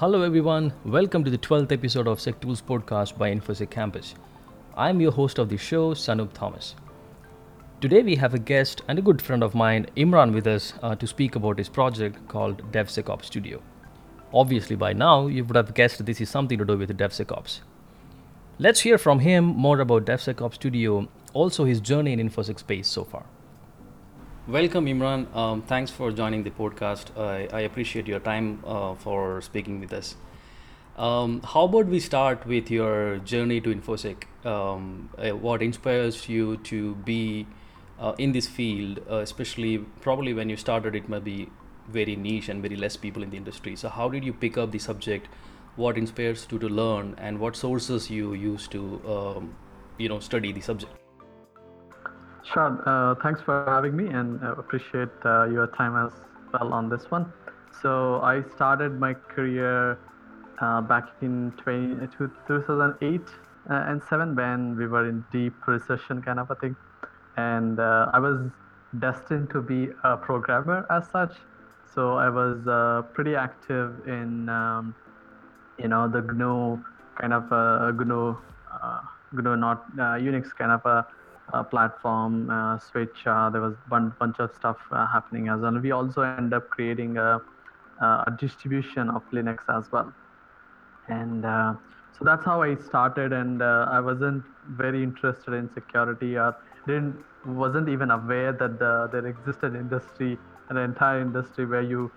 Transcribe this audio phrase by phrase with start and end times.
[0.00, 0.74] Hello, everyone.
[0.84, 4.14] Welcome to the 12th episode of Sec Tools podcast by InfoSec Campus.
[4.76, 6.74] I'm your host of the show, Sanup Thomas.
[7.80, 10.96] Today, we have a guest and a good friend of mine, Imran, with us uh,
[10.96, 13.62] to speak about his project called DevSecOps Studio.
[14.34, 17.60] Obviously, by now, you would have guessed this is something to do with DevSecOps.
[18.58, 23.02] Let's hear from him more about DevSecOps Studio, also his journey in InfoSec space so
[23.02, 23.24] far.
[24.48, 25.34] Welcome, Imran.
[25.34, 27.06] Um, thanks for joining the podcast.
[27.18, 30.14] I, I appreciate your time uh, for speaking with us.
[30.96, 34.22] Um, how about we start with your journey to InfoSec?
[34.46, 37.48] Um, uh, what inspires you to be
[37.98, 41.50] uh, in this field, uh, especially probably when you started, it might be
[41.88, 43.74] very niche and very less people in the industry.
[43.74, 45.26] So, how did you pick up the subject?
[45.74, 49.56] What inspires you to learn, and what sources you use to, um,
[49.98, 51.05] you know, study the subject?
[52.52, 52.80] Sure.
[52.86, 56.12] Uh, thanks for having me and uh, appreciate uh, your time as
[56.52, 57.32] well on this one.
[57.82, 59.98] So I started my career
[60.60, 62.06] uh, back in 20,
[62.46, 63.20] 2008
[63.68, 66.76] uh, and 7 when we were in deep recession kind of a thing.
[67.36, 68.38] And uh, I was
[69.00, 71.34] destined to be a programmer as such.
[71.92, 74.94] So I was pretty active in, um,
[75.78, 76.78] you know, the GNU
[77.20, 78.36] kind of a GNU,
[79.32, 81.06] GNU not Unix kind of a
[81.64, 83.26] platform uh, switch.
[83.26, 85.78] Uh, there was a bunch of stuff happening as well.
[85.78, 87.40] We also end up creating a,
[88.00, 90.12] a distribution of Linux as well.
[91.08, 97.24] And so that's how I started, and I wasn't very interested in security or didn't
[97.46, 102.10] wasn't even aware that the, there existed industry, an entire industry where you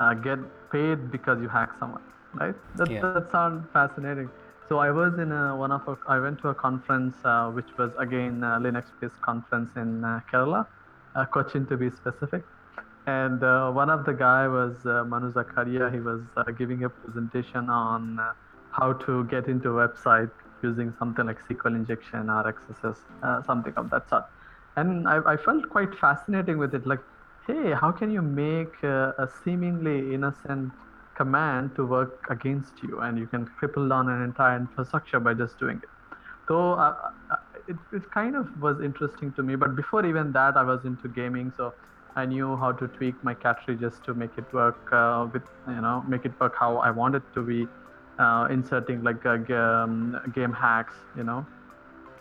[0.00, 0.38] uh, get
[0.70, 2.02] paid because you hack someone,
[2.34, 2.54] right?
[2.76, 3.00] That, yeah.
[3.00, 4.30] that sounds fascinating.
[4.68, 7.78] So I was in a, one of a, I went to a conference uh, which
[7.78, 10.66] was again Linux-based conference in uh, Kerala,
[11.16, 12.44] uh, Cochin to be specific.
[13.06, 15.90] And uh, one of the guy was uh, Manu Zacharia.
[15.90, 18.20] He was uh, giving a presentation on
[18.70, 20.30] how to get into a website
[20.62, 24.24] using something like SQL injection or XSS, something of that sort.
[24.76, 26.86] And I, I, felt quite fascinating with it.
[26.86, 27.00] Like,
[27.46, 30.72] hey, how can you make a seemingly innocent
[31.18, 35.58] command to work against you and you can cripple down an entire infrastructure by just
[35.58, 35.90] doing it.
[36.48, 36.94] So uh,
[37.30, 37.36] uh,
[37.68, 41.08] it, it kind of was interesting to me but before even that i was into
[41.08, 41.72] gaming so
[42.16, 46.02] i knew how to tweak my cartridges to make it work uh, with you know
[46.08, 47.66] make it work how i wanted to be
[48.18, 51.46] uh, inserting like um, game hacks you know.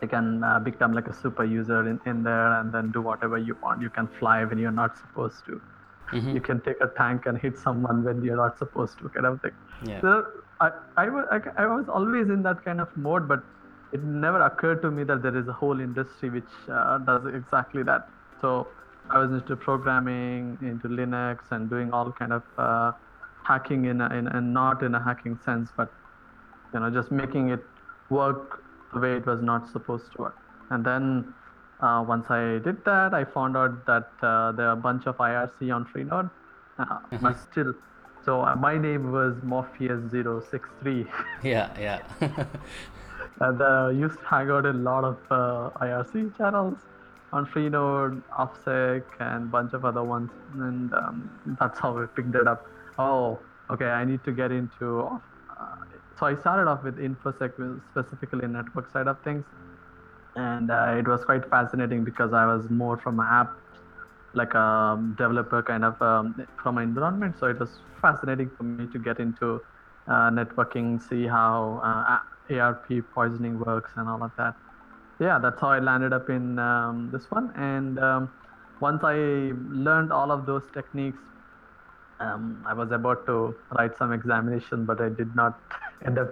[0.01, 3.39] You can uh, become like a super user in, in there and then do whatever
[3.39, 3.81] you want.
[3.81, 5.59] You can fly when you're not supposed to
[6.11, 6.35] mm-hmm.
[6.35, 9.41] you can take a tank and hit someone when you're not supposed to kind of
[9.41, 9.51] thing
[9.85, 10.01] yeah.
[10.01, 10.25] so
[10.59, 13.43] I, I, was, I, I was always in that kind of mode but
[13.93, 17.83] it never occurred to me that there is a whole industry which uh, does exactly
[17.83, 18.09] that
[18.41, 18.67] so
[19.09, 22.91] i was into programming into linux and doing all kind of uh,
[23.43, 25.91] hacking in, a, in and not in a hacking sense but
[26.73, 27.63] you know just making it
[28.09, 28.63] work
[28.93, 30.37] the way it was not supposed to work
[30.71, 31.33] and then
[31.79, 35.17] uh, once I did that, I found out that uh, there are a bunch of
[35.17, 36.29] IRC on Freenode,
[36.79, 37.17] uh, mm-hmm.
[37.17, 37.73] but still.
[38.25, 41.07] So uh, my name was Morpheus063.
[41.43, 42.01] Yeah, yeah.
[43.39, 46.79] and uh, used to hang out in a lot of uh, IRC channels
[47.31, 50.31] on Freenode, OffSec, and a bunch of other ones.
[50.55, 52.65] And um, that's how I picked it up.
[52.97, 53.39] Oh,
[53.69, 55.01] okay, I need to get into.
[55.01, 55.19] Uh,
[56.19, 59.45] so I started off with InfoSec, specifically network side of things
[60.37, 63.51] and uh, it was quite fascinating because I was more from an app,
[64.33, 67.35] like a developer kind of um, from an environment.
[67.39, 69.61] So it was fascinating for me to get into
[70.07, 74.55] uh, networking, see how uh, ARP poisoning works, and all of that.
[75.19, 77.51] Yeah, that's how I landed up in um, this one.
[77.55, 78.31] And um,
[78.79, 79.15] once I
[79.71, 81.17] learned all of those techniques,
[82.19, 85.59] um, I was about to write some examination, but I did not
[86.05, 86.29] end up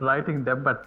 [0.00, 0.62] writing them.
[0.62, 0.86] But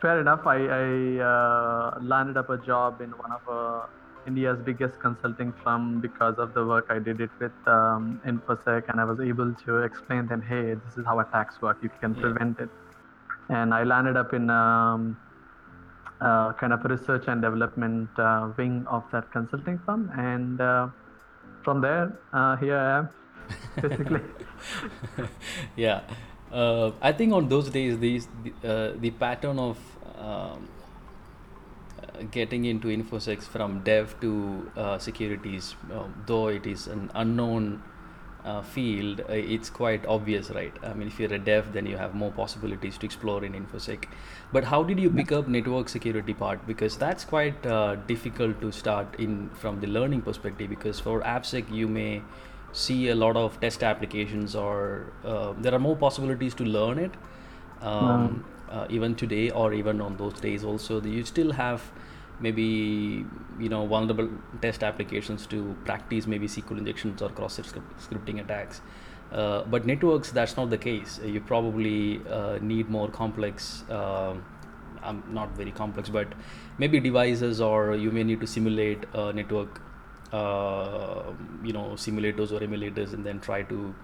[0.00, 0.46] fair enough.
[0.46, 0.84] I, I
[1.20, 3.86] uh, landed up a job in one of uh,
[4.26, 9.00] India's biggest consulting firm because of the work I did it with um, InfoSec, and
[9.00, 11.78] I was able to explain them, hey, this is how attacks work.
[11.82, 12.68] You can prevent it.
[13.48, 15.16] And I landed up in um,
[16.20, 20.88] uh, kind of research and development uh, wing of that consulting firm, and uh,
[21.64, 23.08] from there, uh, here I am,
[23.88, 24.20] basically.
[25.76, 26.02] yeah.
[26.52, 28.26] Uh, I think on those days, these
[28.64, 29.78] uh, the pattern of
[30.18, 30.68] um,
[32.02, 37.82] uh, getting into infosec from dev to uh, securities, uh, though it is an unknown
[38.44, 40.72] uh, field, it's quite obvious, right?
[40.82, 44.06] I mean, if you're a dev, then you have more possibilities to explore in infosec.
[44.50, 46.66] But how did you pick up network security part?
[46.66, 47.62] Because that's quite
[48.06, 50.70] difficult to start in from the learning perspective.
[50.70, 52.22] Because for AppSec, you may
[52.72, 57.12] see a lot of test applications or uh, there are more possibilities to learn it
[57.82, 61.00] um, uh, even today or even on those days also.
[61.00, 61.82] You still have
[62.40, 63.24] maybe
[63.58, 64.28] you know vulnerable
[64.62, 68.80] test applications to practice maybe SQL injections or cross scripting attacks.
[69.32, 71.20] Uh, but networks that's not the case.
[71.24, 74.44] You probably uh, need more complex um,
[75.02, 76.28] um, not very complex but
[76.78, 79.80] maybe devices or you may need to simulate a network
[80.32, 81.32] uh,
[81.62, 83.94] you know simulators or emulators and then try to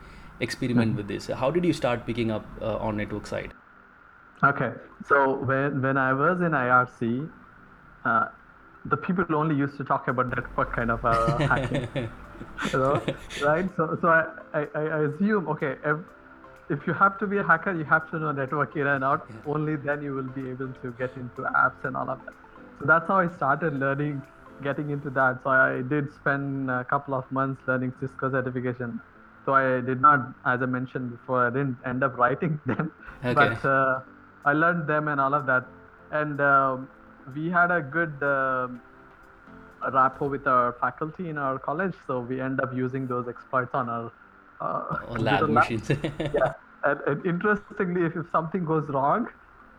[0.41, 0.97] experiment Mm-hmm.
[0.97, 3.53] with this how did you start picking up uh, on network side
[4.45, 4.73] Okay,
[5.09, 7.31] so when when I was in IRC,
[8.05, 8.29] uh,
[8.85, 13.03] the people only used to talk about network kind of uh, hacking, you know,
[13.41, 13.69] right?
[13.77, 15.99] So so I, I, I assume okay, if,
[16.69, 19.27] if you have to be a hacker, you have to know network in and out.
[19.47, 22.35] Only then you will be able to get into apps and all of that.
[22.81, 24.23] So that's how I started learning,
[24.63, 25.41] getting into that.
[25.45, 29.01] So I did spend a couple of months learning Cisco certification.
[29.45, 32.93] So I did not, as I mentioned before, I didn't end up writing them,
[33.25, 33.35] Okay.
[33.35, 34.01] but uh,
[34.45, 35.65] I learned them and all of that.
[36.11, 36.89] And um
[37.35, 38.81] we had a good um
[39.93, 43.89] rapport with our faculty in our college, so we end up using those exploits on
[43.89, 44.13] our
[44.61, 46.53] uh, lab machines yeah,
[46.85, 49.27] and, and interestingly, if, if something goes wrong,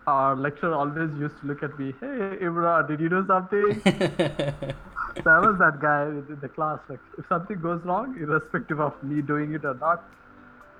[0.08, 3.82] our lecturer always used to look at me, "Hey, Imran, did you do something?"
[5.24, 6.80] so I was that guy in the class.
[6.90, 10.06] Like, if something goes wrong, irrespective of me doing it or not,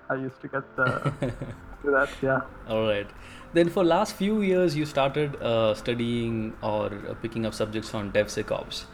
[0.10, 1.10] I used to get uh,
[1.84, 2.10] do that.
[2.22, 2.42] Yeah.
[2.70, 3.08] All right.
[3.54, 8.12] Then for last few years, you started uh, studying or uh, picking up subjects on
[8.12, 8.86] DevSecOps.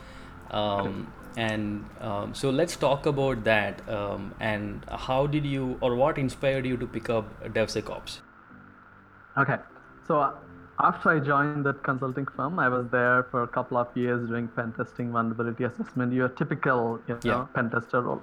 [0.52, 3.88] Um, and um, so let's talk about that.
[3.90, 8.20] Um, and how did you, or what inspired you to pick up DevSecOps?
[9.38, 9.58] Okay.
[10.08, 10.34] So
[10.80, 14.48] after I joined that consulting firm, I was there for a couple of years doing
[14.50, 16.14] pen testing, vulnerability assessment.
[16.14, 17.46] Your typical, you know, Yeah.
[17.54, 18.22] pen tester role.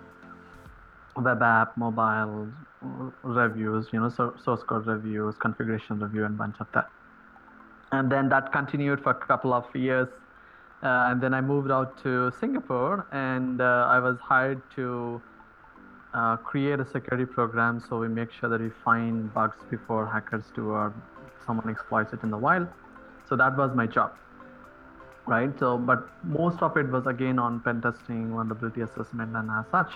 [1.17, 2.49] Web app, mobile
[3.23, 6.89] reviews, you know, so, source code reviews, configuration review, and bunch of that.
[7.93, 10.09] And then that continued for a couple of years.
[10.83, 15.21] Uh, and then I moved out to Singapore, and uh, I was hired to
[16.15, 20.45] uh, create a security program so we make sure that we find bugs before hackers
[20.55, 20.93] do or
[21.47, 22.69] someone exploits it in the wild.
[23.29, 24.13] So that was my job,
[25.27, 25.57] right?
[25.59, 29.93] So, but most of it was again on pen testing, vulnerability assessment, and as such.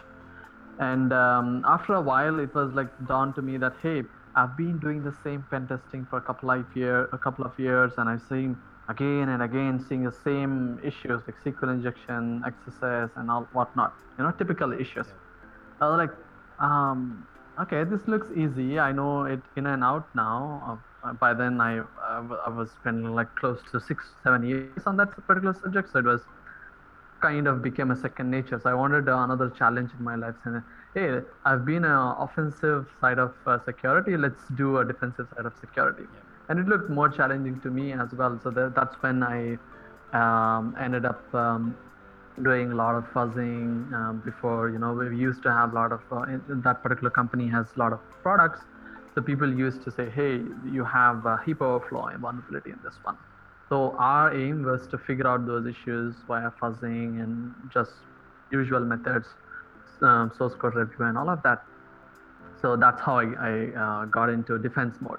[0.79, 4.03] And um, after a while, it was like dawned to me that hey,
[4.37, 7.59] I've been doing the same pen testing for a couple of year, a couple of
[7.59, 8.57] years, and I've seen
[8.89, 13.95] again and again seeing the same issues like SQL injection, XSS, and all whatnot.
[14.19, 15.07] You know, typical issues.
[15.81, 16.11] I was like,
[16.59, 17.27] um,
[17.61, 18.79] okay, this looks easy.
[18.79, 20.81] I know it in and out now.
[21.05, 24.83] Uh, by then, I, I w- I was spending like close to six, seven years
[24.87, 25.91] on that particular subject.
[25.93, 26.23] So it was
[27.21, 28.59] kind of became a second nature.
[28.63, 30.35] So I wanted uh, another challenge in my life.
[30.45, 30.63] And
[30.95, 34.17] hey, I've been an offensive side of uh, security.
[34.17, 36.05] Let's do a defensive side of security.
[36.49, 38.39] And it looked more challenging to me as well.
[38.43, 39.57] So that, that's when I
[40.13, 41.77] um, ended up um,
[42.43, 45.93] doing a lot of fuzzing um, before you know we used to have a lot
[45.93, 48.61] of uh, in, that particular company has a lot of products
[49.15, 50.41] so people used to say hey
[50.73, 53.17] you have a heap overflow and vulnerability in this one.
[53.69, 57.93] So our aim was to figure out those issues via fuzzing and just
[58.51, 59.27] usual methods
[60.03, 61.63] um, source code review and all of that.
[62.61, 63.53] So that's how i, I
[63.85, 65.19] uh, got into defense mode.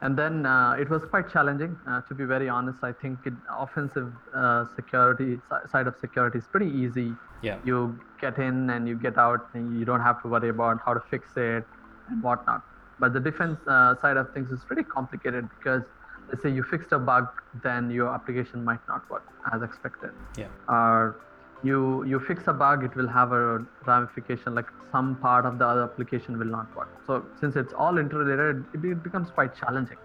[0.00, 2.78] And then uh, it was quite challenging uh, to be very honest.
[2.82, 5.40] I think it, offensive uh, security
[5.70, 7.12] side of security is pretty easy.
[7.40, 7.58] Yeah.
[7.64, 10.92] you get in and you get out and you don't have to worry about how
[10.92, 11.64] to fix it
[12.08, 12.64] and whatnot
[12.98, 15.82] but the defense uh, side of things is pretty complicated because
[16.28, 17.28] let's say you fixed a bug
[17.62, 20.10] then your application might not work as expected.
[20.36, 20.48] Yeah.
[20.68, 21.16] or
[21.64, 25.66] you you fix a bug it will have a ramification like some part of the
[25.66, 26.88] other application will not work.
[27.06, 29.98] So since it's all interrelated it, it becomes quite challenging.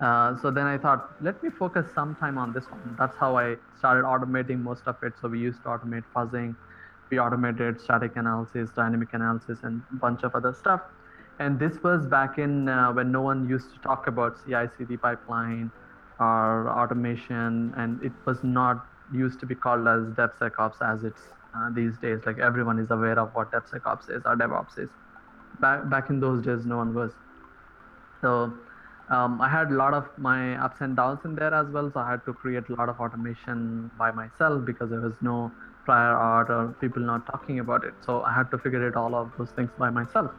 [0.00, 2.96] Uh, so then i thought let me focus some time on this one.
[2.98, 5.12] That's how i started automating most of it.
[5.20, 6.56] So we used to automate fuzzing
[7.10, 10.80] we automated static analysis dynamic analysis and a bunch of other stuff
[11.42, 15.70] and this was back in uh, when no one used to talk about ci/cd pipeline
[16.20, 21.22] or automation and it was not used to be called as DevSecOps as it's
[21.54, 22.20] uh, these days.
[22.24, 24.88] Like everyone is aware of what DevSecOps is or DevOps is.
[25.60, 27.12] Back back in those days, no one was.
[28.20, 28.52] So
[29.10, 31.90] um, I had a lot of my ups and downs in there as well.
[31.92, 35.50] So I had to create a lot of automation by myself because there was no
[35.84, 37.94] prior art or people not talking about it.
[38.06, 40.30] So I had to figure it all of those things by myself.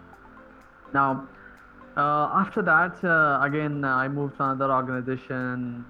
[0.94, 1.28] Now,
[1.98, 5.86] uh, after that, uh, again, uh, I moved to another organization,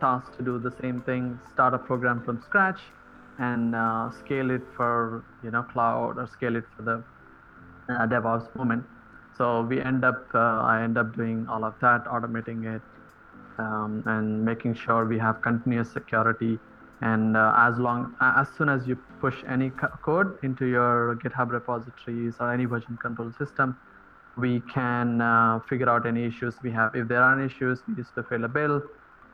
[0.00, 2.80] tasked to do the same thing, start a program from scratch,
[3.38, 7.04] and uh, scale it for you know cloud or scale it for the
[7.92, 8.84] uh, DevOps movement.
[9.36, 12.82] So we end up, uh, I end up doing all of that, automating it,
[13.58, 16.58] um, and making sure we have continuous security.
[17.00, 22.34] And as long, as soon as you push any co- code into your GitHub repositories
[22.40, 23.76] or any version control system,
[24.38, 26.94] we can uh, figure out any issues we have.
[26.94, 28.82] If there are any issues, we just fill a bill,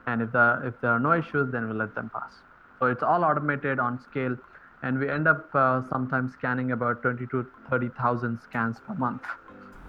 [0.06, 2.32] and if there if there are no issues, then we let them pass.
[2.78, 4.36] So it's all automated on scale,
[4.82, 9.22] and we end up uh, sometimes scanning about 20 to 30,000 scans per month.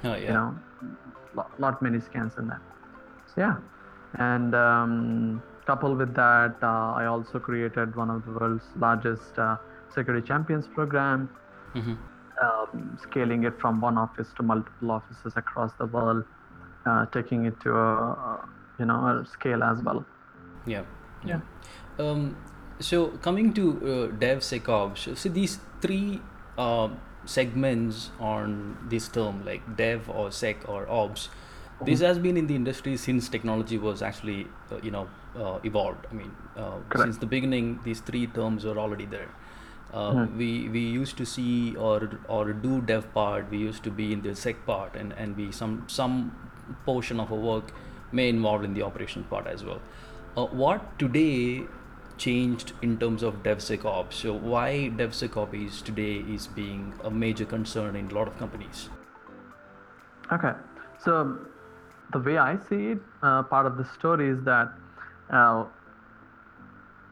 [0.03, 0.27] Oh, yeah.
[0.27, 0.55] You know,
[1.35, 2.61] lot, lot many scans in that.
[3.27, 3.55] So yeah,
[4.19, 9.57] and um, coupled with that, uh, I also created one of the world's largest uh,
[9.93, 11.29] security champions program
[11.75, 11.97] Mhm.
[12.41, 16.23] Um, scaling it from one office to multiple offices across the world,
[16.85, 18.49] uh, taking it to a, a
[18.79, 20.05] you know a scale as well.
[20.65, 20.83] Yeah.
[21.25, 21.39] Yeah.
[21.97, 22.35] Um,
[22.79, 26.21] so coming to uh, DevSecOps, so these three
[26.57, 26.89] uh,
[27.25, 31.29] segments on this term, like Dev or Sec or Ops,
[31.83, 36.05] this has been in the industry since technology was actually, uh, you know, uh, evolved.
[36.09, 39.29] I mean, uh, since the beginning, these three terms were already there.
[39.93, 43.49] Uh, We we used to see or or do dev part.
[43.49, 46.17] We used to be in the sec part, and and we some some
[46.85, 47.71] portion of our work
[48.11, 49.81] may involve in the operation part as well.
[50.37, 51.63] Uh, what today
[52.17, 54.13] changed in terms of DevSecOps?
[54.13, 58.89] So why DevSecOps is today is being a major concern in a lot of companies?
[60.31, 60.53] Okay,
[61.03, 61.37] so
[62.13, 64.71] the way I see it, uh, part of the story is that
[65.29, 65.65] a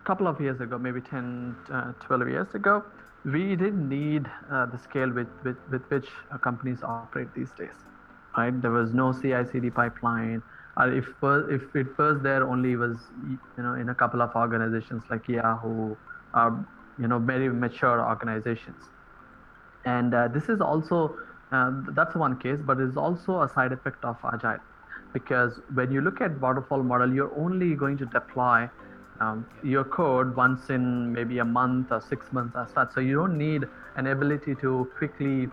[0.03, 2.83] couple of years ago, maybe 10, uh, 12 years ago,
[3.25, 7.75] we didn't need uh, the scale with, with, with which uh, companies operate these days,
[8.37, 8.61] right?
[8.61, 10.43] There was no CI/CD pipeline.
[10.75, 11.07] Or if
[11.49, 15.95] if it was there, only was you know in a couple of organizations like Yahoo,
[16.33, 16.65] or
[16.99, 18.89] you know very mature organizations
[19.85, 21.15] and uh, this is also
[21.51, 24.59] uh, that's one case but it's also a side effect of agile
[25.13, 28.69] because when you look at waterfall model you're only going to deploy
[29.19, 32.93] um, your code once in maybe a month or six months as such.
[32.93, 33.63] So you don't need
[33.95, 35.47] an ability to quickly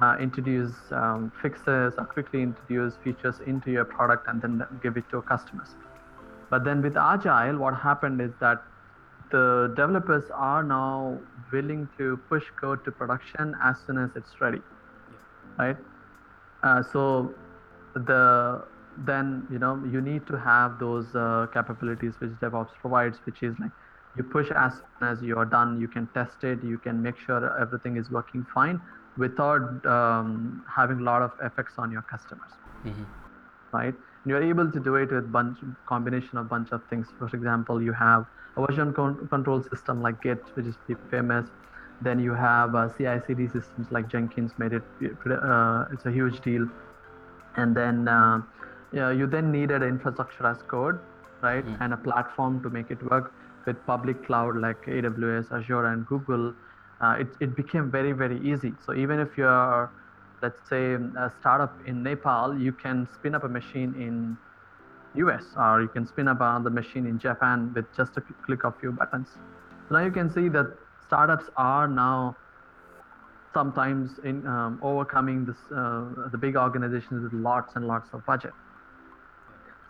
[0.00, 5.04] uh, introduce um, fixes or quickly introduce features into your product and then give it
[5.10, 5.74] to customers.
[6.48, 8.62] But then with agile what happened is that
[9.30, 11.18] the developers are now
[11.52, 14.60] willing to push code to production as soon as it's ready.
[15.58, 15.76] Right?
[16.62, 17.34] Uh, so
[17.94, 18.64] the
[19.00, 23.56] then you know you need to have those uh, capabilities which devops provides which is
[23.60, 23.72] like
[24.14, 27.18] you push as soon as you are done you can test it you can make
[27.18, 28.80] sure everything is working fine
[29.16, 32.52] without um, having a lot of effects on your customers
[32.84, 33.10] Mhm.
[33.72, 33.94] right?
[33.94, 37.08] And you're able to do it with bunch combination of bunch of things.
[37.18, 38.24] For example, you have
[38.56, 41.48] a version con- control system like Git, which is pretty famous.
[42.00, 44.82] Then you have uh, CI/CD systems like Jenkins made it.
[45.30, 46.66] Uh, it's a huge deal.
[47.56, 48.40] And then uh,
[48.92, 50.98] yeah, you then needed infrastructure as code,
[51.42, 51.64] right?
[51.80, 53.32] And a platform to make it work
[53.66, 56.54] with public cloud like AWS, Azure, and Google.
[57.00, 58.72] Uh, it, it became very very easy.
[58.84, 59.90] So even if you're
[60.42, 64.36] let's say a startup in Nepal, you can spin up a machine in
[65.14, 68.78] US or you can spin up another machine in Japan with just a click of
[68.80, 69.28] few buttons.
[69.88, 70.66] So now you can see that
[71.06, 72.36] startups are now
[73.52, 78.52] sometimes in um, overcoming this uh, the big organizations with lots and lots of budget.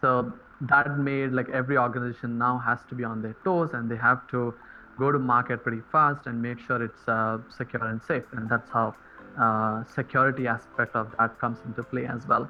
[0.00, 3.96] So that made like every organization now has to be on their toes and they
[3.96, 4.54] have to
[4.98, 8.24] go to market pretty fast and make sure it's uh, secure and safe.
[8.32, 8.94] And that's how
[9.40, 12.48] uh, security aspect of that comes into play as well.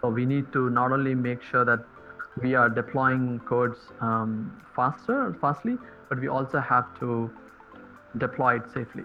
[0.00, 1.84] So we need to not only make sure that
[2.42, 5.76] we are deploying codes um, faster, fastly,
[6.08, 7.30] but we also have to
[8.18, 9.04] deploy it safely.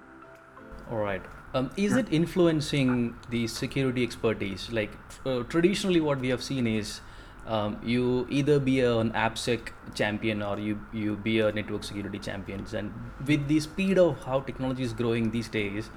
[0.90, 1.22] All right.
[1.54, 4.70] Um, is it influencing the security expertise?
[4.72, 4.92] Like
[5.26, 7.02] uh, traditionally, what we have seen is
[7.48, 12.66] um, you either be an AppSec champion or you you be a network security champion.
[12.74, 12.94] And
[13.26, 15.90] with the speed of how technology is growing these days,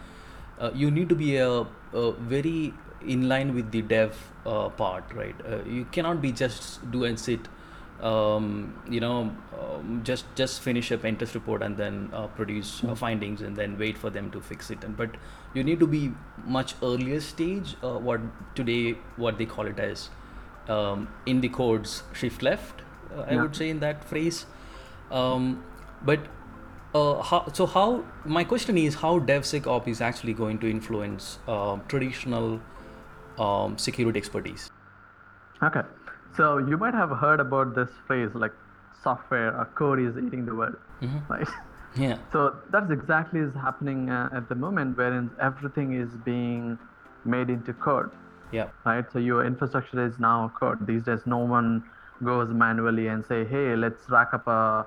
[0.58, 2.74] uh, you need to be a, a very
[3.06, 4.16] in line with the dev
[4.46, 5.34] uh, part, right?
[5.46, 7.48] Uh, you cannot be just do and sit
[8.02, 12.82] um, you know, um, just just finish a pen test report and then uh, produce
[12.84, 14.82] uh, findings and then wait for them to fix it.
[14.84, 15.16] And but
[15.54, 16.12] you need to be
[16.44, 17.76] much earlier stage.
[17.82, 18.20] Uh, what
[18.54, 20.08] today what they call it as
[20.68, 22.82] um, in the codes shift left.
[23.14, 23.42] Uh, I Yeah.
[23.42, 24.46] would say in that phrase.
[25.10, 25.62] Um,
[26.04, 26.20] but
[26.94, 31.76] uh, how, so how my question is how DevSecOps is actually going to influence uh,
[31.88, 32.60] traditional
[33.38, 34.68] um, security expertise.
[35.62, 35.82] Okay,
[36.36, 38.52] so you might have heard about this phrase like
[39.02, 41.20] software or code is eating the world, Mhm.
[41.28, 41.48] right?
[41.96, 42.16] Yeah.
[42.32, 46.78] So that's exactly is happening uh, at the moment, wherein everything is being
[47.24, 48.10] made into code
[48.50, 48.70] yeah.
[48.84, 49.04] Right?
[49.12, 51.82] So your infrastructure is now code these days no one
[52.24, 54.84] goes manually and say hey let's rack up a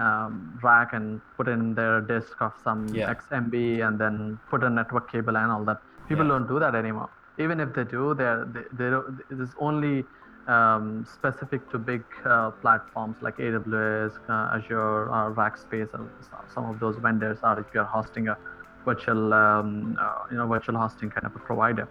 [0.00, 3.14] um, rack and put in their disk of some Yeah.
[3.16, 5.78] xmb and then put a network cable and all that.
[6.08, 6.28] People Yeah.
[6.28, 7.10] don't do that anymore.
[7.38, 10.06] Even if they do they're they, they don't, it is only
[10.46, 16.12] um, specific to big uh, platforms like aws uh, azure or rackspace or
[16.48, 18.36] some of those vendors are if you're hosting a
[18.86, 21.88] virtual um, uh, you know virtual hosting kind of a provider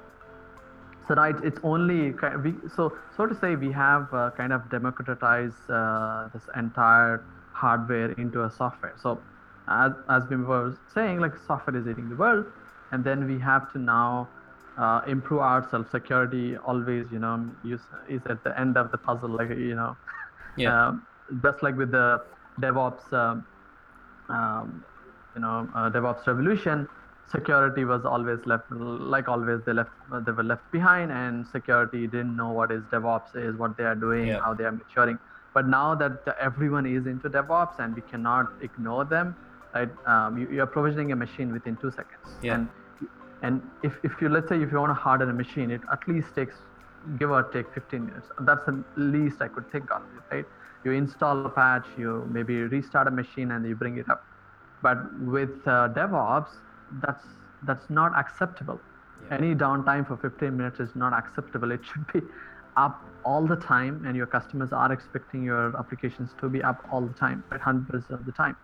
[1.08, 4.70] so right it's only ki- we so so to say we have uh, kind of
[4.70, 9.24] democratized uh, this entire hardware into a software so
[9.70, 12.46] as, as we were saying like software is eating the world
[12.92, 14.30] and then we have to now
[14.78, 19.30] uh, improve ourselves security always you know use, is at the end of the puzzle
[19.30, 19.98] like you know
[20.58, 20.88] Yeah.
[20.88, 21.08] um,
[21.44, 22.20] just like with the
[22.62, 23.46] devops um,
[24.30, 24.84] um,
[25.36, 26.88] you know uh, DevOps revolution,
[27.32, 29.92] security was always left like always they left
[30.26, 33.96] they were left behind, and security didn't know what is DevOps is, what they are
[33.96, 34.42] doing, Yeah.
[34.42, 35.18] how they are maturing.
[35.54, 39.36] But now that everyone is into DevOps and we cannot ignore them,
[39.74, 39.90] right?
[40.06, 42.56] Um, you, are provisioning a machine within two seconds, Yeah.
[42.56, 42.70] and
[43.42, 46.08] and if, if you let's say if you want to harden a machine, it at
[46.08, 46.56] least takes
[47.20, 48.28] give or take 15 minutes.
[48.42, 50.02] That's the least I could think of,
[50.32, 50.46] right?
[50.84, 54.24] You install a patch, you maybe restart a machine, and you bring it up.
[54.82, 56.50] But with uh, DevOps,
[56.92, 57.24] that's
[57.64, 58.84] that's not acceptable.
[59.22, 59.38] Yeah.
[59.38, 61.72] Any downtime for 15 minutes is not acceptable.
[61.72, 62.22] It should be
[62.78, 67.08] up all the time, and your customers are expecting your applications to be up all
[67.08, 67.62] the time, right?
[67.62, 68.56] 100% of the time.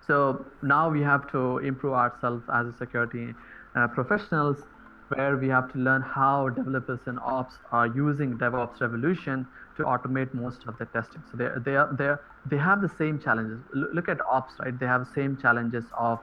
[0.00, 3.34] So now we have to improve ourselves as a security
[3.74, 4.62] uh, professionals,
[5.08, 10.32] where we have to learn how developers and ops are using DevOps revolution to automate
[10.34, 11.22] most of the testing.
[11.30, 12.14] So they they are they
[12.44, 13.62] they have the same challenges.
[13.76, 14.78] L- look at ops, right?
[14.78, 16.18] They have the same challenges of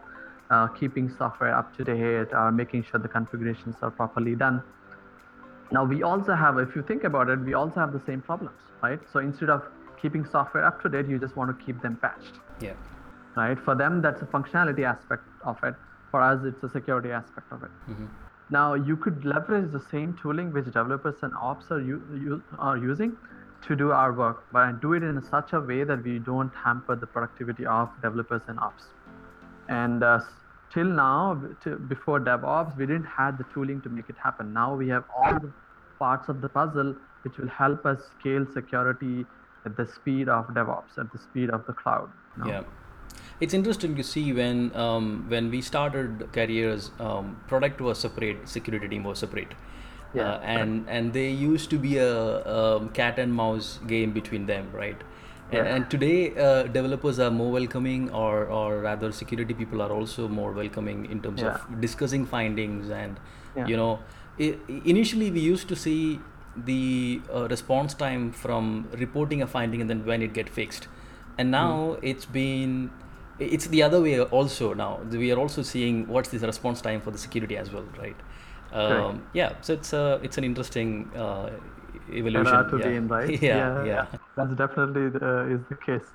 [0.52, 4.62] uh, keeping software up to date or making sure the configurations are properly done.
[5.72, 8.60] Now we also have, if you think about it, we also have the same problems,
[8.84, 9.00] right?
[9.12, 9.64] So instead of
[10.02, 12.74] keeping software up to date, you just want to keep them patched yeah
[13.36, 13.58] right?
[13.60, 15.76] For them, that's a functionality aspect of it.
[16.12, 17.72] For us, it's a security aspect of it.
[18.50, 22.78] Now, you could leverage the same tooling which developers and ops are, u- u- are
[22.78, 23.16] using
[23.68, 26.96] to do our work, but do it in such a way that we don't hamper
[26.96, 28.84] the productivity of developers and ops.
[29.70, 30.20] And uh,
[30.74, 34.54] till now, to, before DevOps, we didn't have the tooling to make it happen.
[34.54, 35.52] Now we have all the
[36.00, 39.26] parts of the puzzle which will help us scale security
[39.66, 42.10] at the speed of DevOps, at the speed of the cloud.
[42.46, 42.64] Yeah,
[43.40, 48.88] it's interesting to see when um, when we started careers, um, product was separate, security
[48.88, 49.54] team was separate,
[50.14, 54.46] Yeah, uh, and and they used to be a um, cat and mouse game between
[54.46, 55.04] them, right?
[55.52, 55.76] And, Yeah.
[55.76, 60.52] and today, uh, developers are more welcoming, or or rather, security people are also more
[60.60, 61.56] welcoming in terms Yeah.
[61.56, 63.20] of discussing findings and
[63.56, 63.68] Yeah.
[63.72, 64.00] you know,
[64.40, 64.56] i-
[64.96, 66.20] initially we used to see
[66.70, 68.70] the uh, response time from
[69.02, 70.88] reporting a finding and then when it get fixed
[71.38, 72.74] and now it's been
[73.40, 74.90] it's the other way also now
[75.22, 78.20] we are also seeing what's this response time for the security as well right
[78.82, 80.92] um, yeah so it's uh, it's an interesting
[81.26, 81.50] uh,
[82.10, 82.88] evolution to yeah.
[82.90, 83.42] be in, right?
[83.42, 86.08] yeah yeah, That's definitely the, is the case.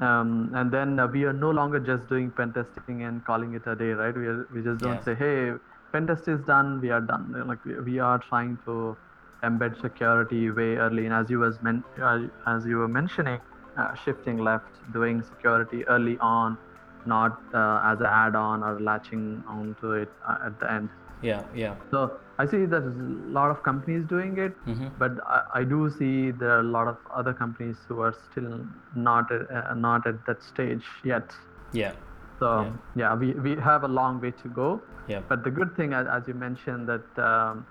[0.00, 3.66] Um, and then uh, we are no longer just doing pen testing and calling it
[3.66, 4.14] a day, right?
[4.16, 5.04] We are, we just don't Yeah.
[5.04, 5.52] say, hey,
[5.92, 7.32] pen test is done, we are done.
[7.46, 8.96] Like we, we are trying to
[9.44, 11.04] embed security way early.
[11.06, 13.40] And as you was men- uh, as you were mentioning,
[13.76, 16.58] uh, shifting left, doing security early on,
[17.06, 20.88] not uh, as an add-on or latching onto it uh, at the end.
[21.22, 24.90] Yeah yeah So I see that there's a lot of companies doing it, Mhm.
[24.98, 28.66] but I, I do see there are a lot of other companies who are still
[28.94, 31.36] not at, uh, not at that stage yet.
[31.72, 31.92] yeah
[32.40, 32.72] So Yeah.
[33.02, 34.68] yeah, we, we have a long way to go.
[35.12, 37.64] yeah But the good thing, as, as you mentioned, that um,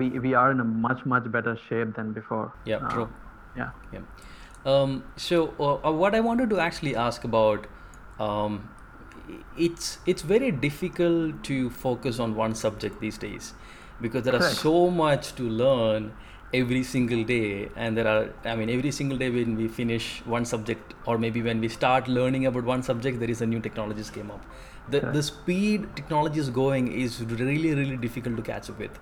[0.00, 2.46] we we are in a much much better shape than before.
[2.72, 3.08] yeah Uh, true
[3.56, 3.70] Yeah.
[3.92, 4.02] Yeah.
[4.72, 7.66] Um, so uh, uh, what I wanted to actually ask about,
[8.26, 8.58] um,
[9.56, 13.54] it's it's very difficult to focus on one subject these days
[14.00, 16.12] because there are so much to learn
[16.52, 20.44] every single day, and there are I mean every single day when we finish one
[20.44, 24.10] subject or maybe when we start learning about one subject, there is a new technologies
[24.10, 24.44] came up.
[24.88, 28.98] The the speed technology is going is really really difficult to catch up with.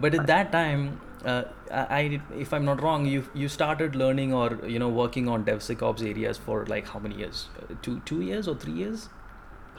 [0.00, 4.32] But at that time uh, I, I if i'm not wrong you you started learning
[4.32, 7.48] or you know working on devsecops areas for like how many years?
[7.60, 9.08] Uh, two two years or three years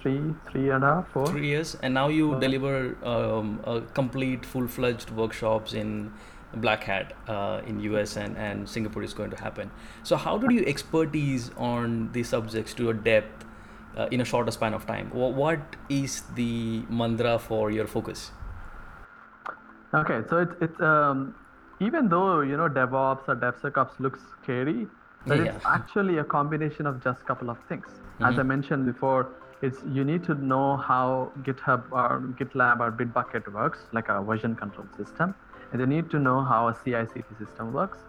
[0.02, 1.28] Three three and a half four.
[1.28, 1.78] three years.
[1.84, 6.12] And now you deliver um, a complete full-fledged workshops in
[6.56, 9.70] black hat uh, in us and, and singapore is going to happen.
[10.04, 13.46] So how did you expertise on these subjects to a depth
[13.96, 15.10] uh, in a shorter span of time?
[15.12, 18.32] What is the mantra for your focus?
[19.94, 21.36] Okay, so it's it's um,
[21.80, 24.88] even though you know DevOps or DevSecOps looks scary,
[25.26, 27.88] but it's actually a combination of just couple of things.
[28.22, 29.30] As I mentioned before,
[29.62, 34.56] it's you need to know how GitHub or GitLab or Bitbucket works, like a version
[34.56, 35.36] control system,
[35.72, 38.00] and you need to know how a CI/CD system works,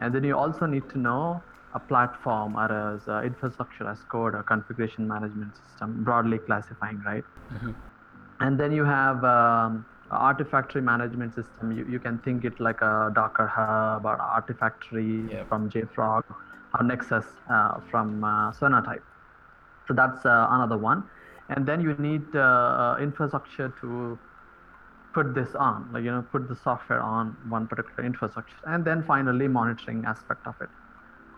[0.00, 1.42] and then you also need to know
[1.74, 7.24] a platform or as uh, infrastructure as code or configuration management system, broadly classifying, right?
[8.40, 11.72] and then you have um, Artifactory management system.
[11.72, 15.48] You, you can think it like a Docker Hub or Artifactory Yep.
[15.48, 16.22] from JFrog
[16.78, 19.02] or Nexus uh, from uh, Sonatype.
[19.88, 21.04] So that's uh, another one.
[21.48, 24.18] And then you need uh, uh, infrastructure to
[25.12, 29.02] put this on, like you know, put the software on one particular infrastructure, and then
[29.04, 30.68] finally monitoring aspect of it.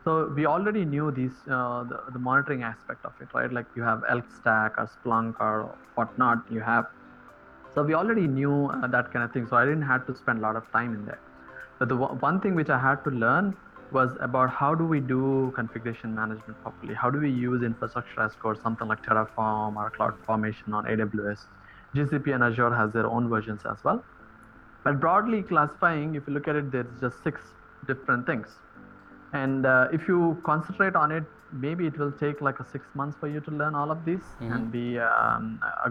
[0.04, 3.52] So we already knew these uh, the, the monitoring aspect of it, right?
[3.52, 6.38] Like you have Elk Stack or Splunk or whatnot.
[6.50, 6.86] You have
[7.74, 9.46] so we already knew uh, that kind of thing.
[9.48, 11.22] So I didn't have to spend a lot of time in there.
[11.78, 13.56] But the one one thing which I had to learn
[13.92, 16.94] was about how do we do configuration management properly?
[16.94, 21.46] How do we use infrastructure as code, something like Terraform or CloudFormation on AWS?
[21.94, 24.04] GCP and Azure has their own versions as well.
[24.84, 27.40] But broadly classifying, if you look at it, there's just six
[27.86, 28.48] different things.
[29.32, 33.16] And uh, if you concentrate on it, maybe it will take like a six months
[33.18, 35.90] for you to learn all of these and be um, a,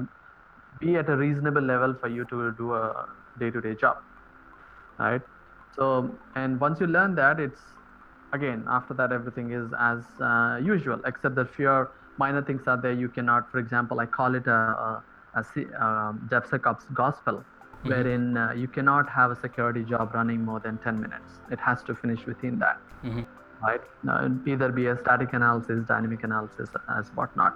[0.80, 3.08] be at a reasonable level for you to do a
[3.40, 3.98] day-to-day job,
[5.00, 5.22] right?
[5.76, 7.60] So, and once you learn that, it's
[8.36, 12.94] again after that everything is as uh, usual, except that few minor things are there.
[13.04, 15.04] You cannot, for example, I call it a, a,
[15.36, 17.44] a C- um, DevSecOps gospel,
[17.84, 21.40] wherein uh, you cannot have a security job running more than 10 minutes.
[21.52, 22.78] It has to finish within that
[23.62, 23.82] right?
[24.04, 24.18] now,
[24.48, 27.56] either be a static analysis, dynamic analysis, as whatnot.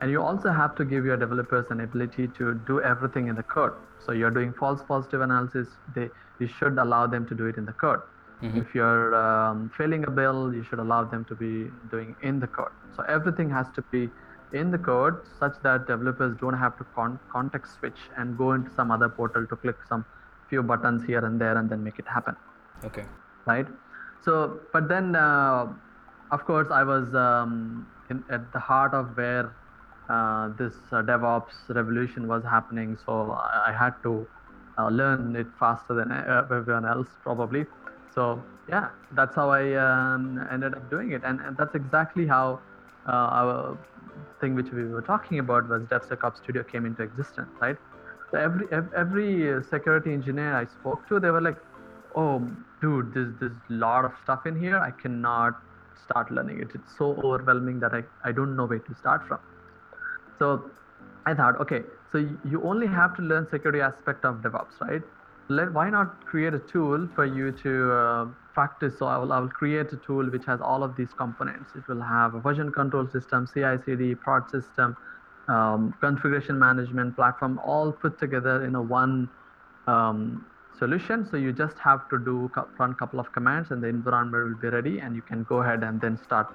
[0.00, 3.42] And you also have to give your developers an ability to do everything in the
[3.42, 3.72] code.
[4.04, 7.64] So you're doing false positive analysis, they you should allow them to do it in
[7.64, 8.00] the code.
[8.40, 12.46] If you're um, failing a bill, you should allow them to be doing in the
[12.46, 12.70] code.
[12.94, 14.10] So everything has to be
[14.52, 18.70] in the code such that developers don't have to con- context switch and go into
[18.74, 20.04] some other portal to click some
[20.48, 22.36] few buttons here and there and then make it happen.
[22.84, 23.04] Okay.
[23.46, 23.66] right?
[24.24, 25.66] So but then uh,
[26.30, 29.54] of course i was um, in, at the heart of where
[30.08, 32.96] uh, this uh, devops revolution was happening.
[33.04, 34.26] So i, I had to
[34.78, 37.66] uh, learn it faster than uh, everyone else probably
[38.14, 41.22] so yeah that's how i um, ended up doing it.
[41.24, 42.60] And, and that's exactly how
[43.06, 43.78] uh, our
[44.40, 47.76] thing which we were talking about was devsecops studio came into existence right?
[48.30, 48.66] So every
[48.96, 51.56] every security engineer i spoke to they were like
[52.14, 52.46] oh
[52.82, 54.78] dude there's there's a lot of stuff in here.
[54.78, 55.54] I cannot
[56.04, 56.70] start learning it.
[56.74, 59.38] It's so overwhelming that i, I don't know where to start from.
[60.38, 60.70] So
[61.26, 62.18] i thought okay so
[62.52, 65.02] you only have to learn security aspect of devops right
[65.48, 69.40] let why not create a tool for you to uh, practice so I will, I
[69.40, 72.70] will create a tool which has all of these components it will have a version
[72.70, 74.96] control system ci cd prod system
[75.48, 79.28] um, configuration management platform all put together in a one
[79.86, 80.44] um,
[80.78, 81.26] solution.
[81.30, 84.68] So you just have to do run couple of commands, and the environment will be
[84.68, 86.48] ready, and you can go ahead and then start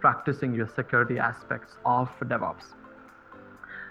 [0.00, 2.77] practicing your security aspects of DevOps.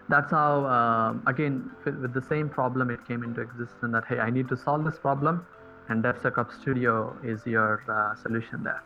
[0.10, 3.92] That's how, um, again, with, with the same problem, it came into existence.
[3.92, 5.46] That hey, I need to solve this problem,
[5.90, 8.84] and DevSecOps Studio is your uh, solution there.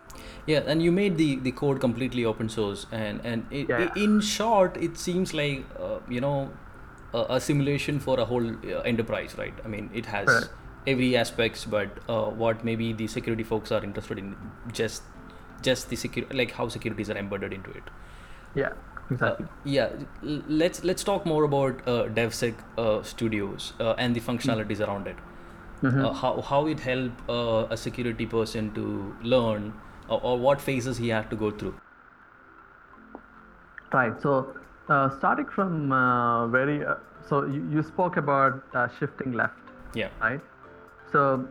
[0.47, 4.19] Yeah, and you made the, the code completely open source, and and i Yeah, in
[4.21, 6.51] short, it seems like uh, you know
[7.13, 9.53] a, a simulation for a whole uh, enterprise, right?
[9.63, 10.49] I mean, it has Correct.
[10.87, 14.35] every aspects, but uh, what maybe the security folks are interested in
[14.71, 15.03] just
[15.61, 17.83] just the security, like how securities are embedded into it.
[18.55, 19.45] Yeah, Uh, exactly.
[19.63, 19.89] yeah,
[20.61, 25.15] let's let's talk more about uh, DevSec uh, Studios uh, and the functionalities around it.
[25.83, 29.73] Uh, how how it help uh, a security person to learn,
[30.07, 31.73] or, what phases he had to go through.
[33.93, 34.21] Right.
[34.21, 34.55] So,
[34.89, 36.95] uh, starting from uh, very, uh,
[37.27, 39.57] so you, you spoke about uh, shifting left,
[39.93, 40.09] Yeah.
[40.21, 40.39] right?
[41.11, 41.47] So,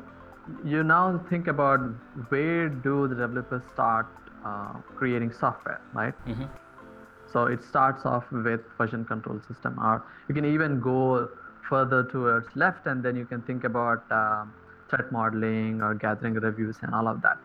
[0.65, 1.81] you now think about
[2.29, 4.07] where do the developers start
[4.45, 6.15] uh, creating software, right?
[6.25, 6.45] hmm
[7.33, 11.29] So it starts off with version control system, or you can even go
[11.69, 14.53] further towards left, and then you can think about um,
[14.89, 17.39] threat modeling or gathering reviews and all of that.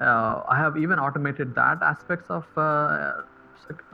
[0.00, 3.12] Uh, I have even automated that aspects of uh,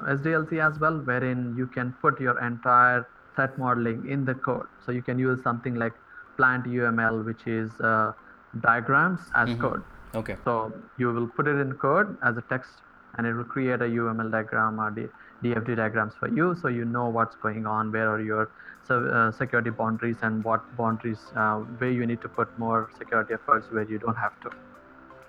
[0.03, 4.67] SDLC as well, wherein you can put your entire threat modeling in the code.
[4.85, 5.93] So you can use something like
[6.39, 8.13] PlantUML, which is uh,
[8.61, 9.83] diagrams as code.
[10.15, 10.37] Okay.
[10.45, 12.71] So you will put it in code as a text,
[13.17, 15.11] and it will create a UML diagram or the
[15.43, 18.51] DFD diagrams for you, so you know what's going on, where are your
[18.91, 23.67] uh, security boundaries, and what boundaries uh, where you need to put more security efforts,
[23.71, 24.51] where you don't have to,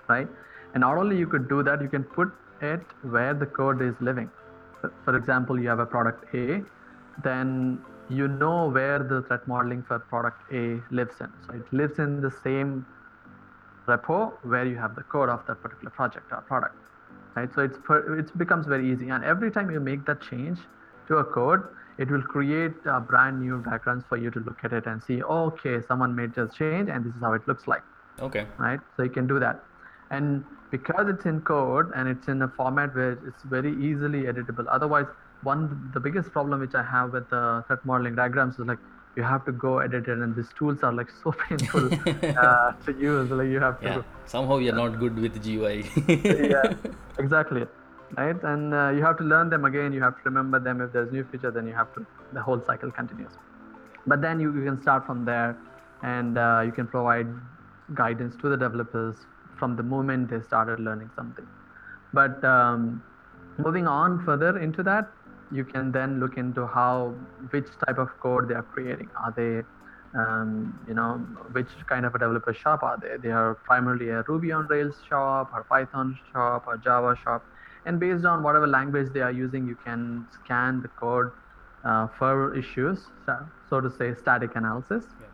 [0.08, 0.28] right?
[0.74, 3.94] And not only you could do that, you can put it where the code is
[4.00, 4.30] living.
[5.04, 6.62] For example, you have a product A,
[7.22, 11.28] then you know where the threat modeling for product A lives in.
[11.46, 12.86] So it lives in the same
[13.86, 16.74] repo where you have the code of that particular project or product
[17.36, 17.52] right?
[17.54, 17.78] So it's
[18.18, 19.08] it becomes very easy.
[19.08, 20.58] And every time you make that change
[21.08, 21.62] to a code
[21.98, 25.22] it will create a brand new backgrounds for you to look at it and see
[25.22, 27.82] oh, okay someone made this change and this is how it looks like.
[28.20, 28.46] Okay.
[28.58, 28.80] Right?
[28.96, 29.62] So you can do that.
[30.10, 34.64] And because it's in code and it's in a format where it's very easily editable
[34.70, 35.06] otherwise
[35.42, 38.78] one the biggest problem which i have with the threat modeling diagrams is like
[39.16, 41.86] you have to go edit it and these tools are like so painful
[42.38, 44.02] uh, to use like you have to yeah.
[44.26, 46.74] somehow you're not good with gui yeah
[47.18, 47.66] exactly.
[48.16, 48.42] Right?
[48.42, 50.80] And uh, you have to learn them again you have to remember them.
[50.80, 53.30] If there's new feature then you have to the whole cycle continues.
[54.06, 55.56] But then you, you can start from there
[56.02, 57.28] and uh, you can provide
[57.94, 59.14] guidance to the developers
[59.58, 61.46] from the moment they started learning something.
[62.12, 63.02] But um,
[63.58, 65.08] moving on further into that
[65.52, 67.14] you can then look into how
[67.50, 69.08] which type of code they are creating.
[69.16, 69.62] Are they
[70.18, 71.14] um, you know
[71.52, 73.16] which kind of a developer shop are they?
[73.16, 77.44] They are primarily a ruby on rails shop or python shop or java shop.
[77.86, 81.30] And based on whatever language they are using you can scan the code
[81.84, 83.06] uh, for issues
[83.70, 85.26] so to say static analysis yeah.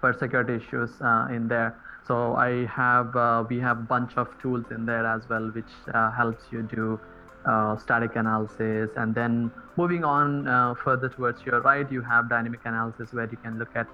[0.00, 1.76] for security issues uh, in there.
[2.06, 5.72] So i have uh, we have a bunch of tools in there as well which
[5.94, 6.98] uh, helps you do
[7.46, 8.90] uh, static analysis.
[8.96, 13.38] And then moving on uh, further towards your right you have dynamic analysis where you
[13.38, 13.86] can look at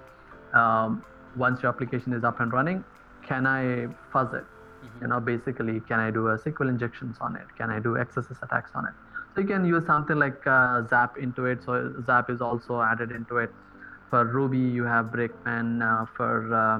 [0.53, 1.03] um,
[1.35, 2.83] once your application is up and running
[3.25, 4.43] can i fuzz it?
[4.77, 5.01] Mm-hmm.
[5.01, 7.47] you know basically can i do a sql injections on it?
[7.57, 8.93] Can i do xss attacks on it?
[9.33, 11.63] So you can use something like uh, zap into it.
[11.63, 13.51] So zap is also added into it.
[14.09, 15.81] For ruby you have brakeman.
[15.81, 16.79] Uh, for uh,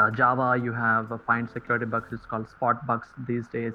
[0.00, 3.74] uh, java you have find security bugs it's called spot bugs these days.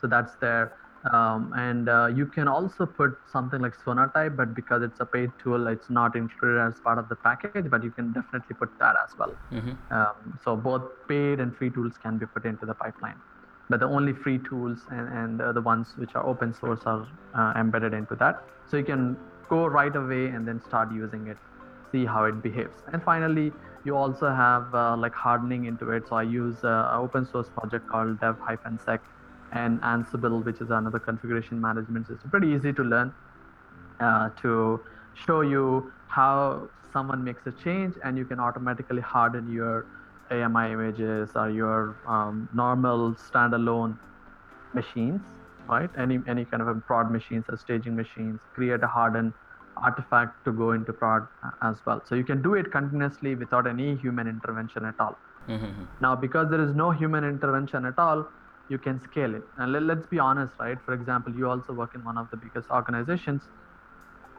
[0.00, 0.72] So that's there
[1.12, 5.30] um, and uh, you can also put something like Sonatype, but because it's a paid
[5.42, 8.96] tool, it's not included as part of the package, but you can definitely put that
[9.02, 9.34] as well.
[9.50, 9.92] Mm-hmm.
[9.92, 13.16] Um, so both paid and free tools can be put into the pipeline.
[13.70, 17.06] But the only free tools and, and uh, the ones which are open source are
[17.34, 18.42] uh, embedded into that.
[18.68, 19.16] So you can
[19.48, 21.38] go right away and then start using it,
[21.92, 22.76] see how it behaves.
[22.92, 23.52] And finally,
[23.84, 26.08] you also have uh, like hardening into it.
[26.08, 29.00] So I use uh, an open source project called dev-sec
[29.52, 32.30] and Ansible, which is another configuration management system.
[32.30, 33.12] Pretty easy to learn
[34.00, 34.80] uh, to
[35.14, 39.86] show you how someone makes a change and you can automatically harden your
[40.30, 43.98] AMI images or your um, normal standalone
[44.74, 45.20] machines,
[45.68, 45.90] right?
[45.98, 49.32] Any any kind of prod machines or staging machines, create a hardened
[49.76, 51.26] artifact to go into prod
[51.62, 52.02] as well.
[52.06, 55.18] So you can do it continuously without any human intervention at all.
[55.48, 55.84] Mm-hmm.
[56.00, 58.28] Now, because there is no human intervention at all,
[58.70, 59.42] you can scale it.
[59.58, 60.78] And let, us be honest, right?
[60.86, 63.42] For example, you also work in one of the biggest organizations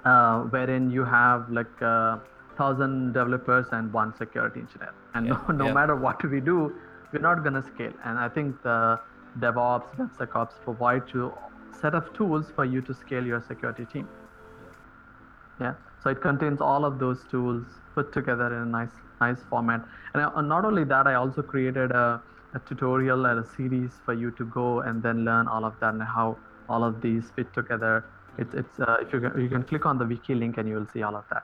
[0.05, 2.19] uh, wherein you have like a uh,
[2.57, 4.93] thousand developers and one security engineer.
[5.13, 5.73] And yeah, no, no yeah.
[5.73, 6.73] matter what we do,
[7.11, 7.93] we're not going to scale.
[8.05, 8.99] And I think the
[9.39, 11.33] DevOps, DevSecOps provide you
[11.81, 14.07] set of tools for you to scale your security team.
[15.59, 15.73] Yeah.
[16.03, 19.85] So it contains all of those tools put together in a nice, nice format.
[20.13, 22.21] And uh, not only that, I also created a
[22.53, 25.93] a tutorial and a series for you to go and then learn all of that
[25.93, 26.37] and how
[26.69, 28.05] all of these fit together.
[28.37, 30.75] It's it's uh, if you can, you can click on the wiki link and you
[30.75, 31.43] will see all of that.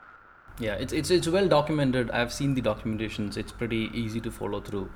[0.59, 2.11] Yeah, it's it's it's well documented.
[2.11, 3.37] I've seen the documentations.
[3.37, 4.89] It's pretty easy to follow through.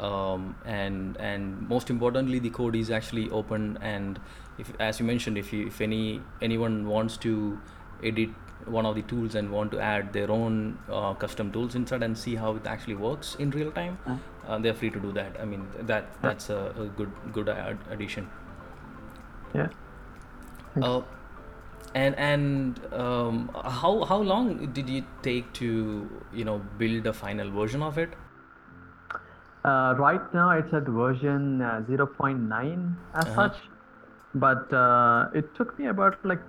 [0.00, 4.18] Um, and and most importantly the code is actually open and
[4.58, 7.60] if as you mentioned if you if any anyone wants to
[8.02, 8.30] edit
[8.66, 12.16] one of the tools and want to add their own uh, custom tools inside and
[12.16, 14.16] see how it actually works in real time, uh,
[14.48, 15.36] uh they're free to do that.
[15.40, 17.48] I mean, that that's a, a good good
[17.90, 18.28] addition.
[19.54, 19.68] Yeah.
[20.80, 21.02] Uh,
[21.94, 27.50] and and um, how how long did it take to you know build a final
[27.50, 28.14] version of it?
[29.64, 33.34] Uh, right now it's at version uh, 0.9 as uh-huh.
[33.34, 33.56] such,
[34.34, 36.40] but uh, it took me about like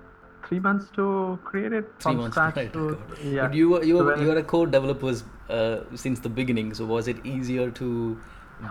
[0.47, 2.37] three months to create it three months
[2.73, 3.47] to, yeah.
[3.47, 5.13] But you were you were, you were a code developer
[5.49, 8.17] uh, since the beginning, so was it easier to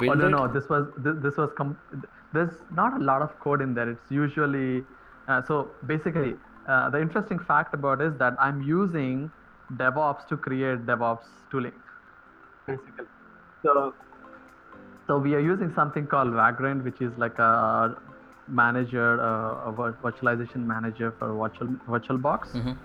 [0.01, 0.11] build?
[0.11, 0.31] Oh no, it?
[0.31, 1.79] no, this was this, this was com-
[2.33, 3.91] there's not a lot of code in there.
[3.91, 4.85] It's usually
[5.29, 6.35] uh, so basically
[6.69, 9.31] uh, the interesting fact about is that I'm using
[9.75, 11.73] DevOps to create DevOps tooling,
[12.67, 13.07] basically.
[13.63, 13.95] So
[15.07, 17.97] so we are using something called Vagrant, which is like a
[18.49, 22.77] manager, uh, a virtualization manager for virtual VirtualBox, Mhm.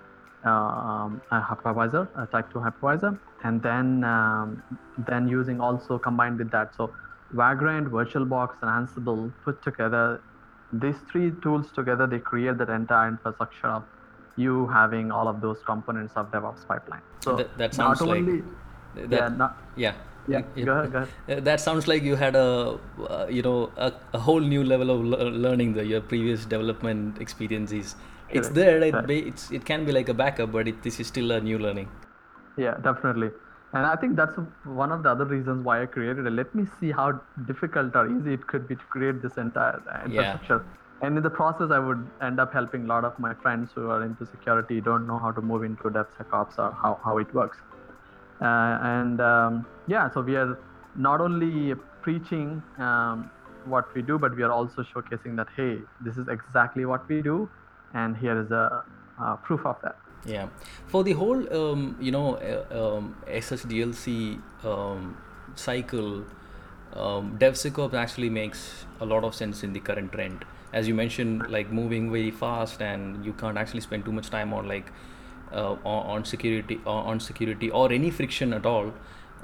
[0.49, 4.63] um, a hypervisor, a Type 2 hypervisor, and then um,
[4.97, 6.73] then using also combined with that.
[6.75, 6.91] So
[7.31, 10.21] Vagrant, VirtualBox, and Ansible put together,
[10.73, 13.83] these three tools together, they create that entire infrastructure of
[14.35, 17.01] you having all of those components of DevOps pipeline.
[17.23, 18.43] So That- that not sounds like- only,
[18.95, 19.93] That, yeah, not, yeah.
[20.29, 21.09] Yeah, go ahead, go ahead.
[21.37, 22.77] Uh, That sounds like you had a,
[23.09, 25.73] uh, you know, a, a whole new level of le- learning.
[25.73, 27.95] The your previous development experiences.
[28.29, 28.81] It's there.
[28.83, 31.39] It, ba- it's it can be like a backup, but it, this is still a
[31.41, 31.87] new learning.
[32.57, 33.31] Yeah, definitely.
[33.73, 36.31] And I think that's one of the other reasons why I created it.
[36.31, 40.65] Let me see how difficult or easy it could be to create this entire infrastructure.
[41.01, 43.89] And in the process, I would end up helping a lot of my friends who
[43.89, 47.57] are into security, don't know how to move into DevSecOps or how, how it works.
[48.41, 50.57] Uh, and um, yeah, so we are
[50.95, 53.29] not only preaching um,
[53.65, 57.21] what we do, but we are also showcasing that, hey, this is exactly what we
[57.21, 57.49] do.
[57.93, 58.83] And here is a
[59.19, 59.97] uh, proof of that.
[60.25, 60.47] Yeah,
[60.87, 65.17] for the whole um, you know uh, um, SSDLC um,
[65.55, 66.25] cycle,
[66.93, 70.45] um, DevSecOps actually makes a lot of sense in the current trend.
[70.73, 74.53] As you mentioned, like moving very fast, and you can't actually spend too much time
[74.53, 74.91] on like
[75.53, 78.93] uh, on, security on security or any friction at all.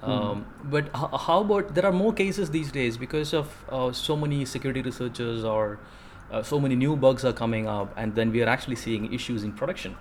[0.04, 4.16] Um, But h- how about there are more cases these days because of uh, so
[4.16, 5.80] many security researchers or
[6.32, 9.44] uh, so many new bugs are coming up, and then we are actually seeing issues
[9.44, 9.96] in production.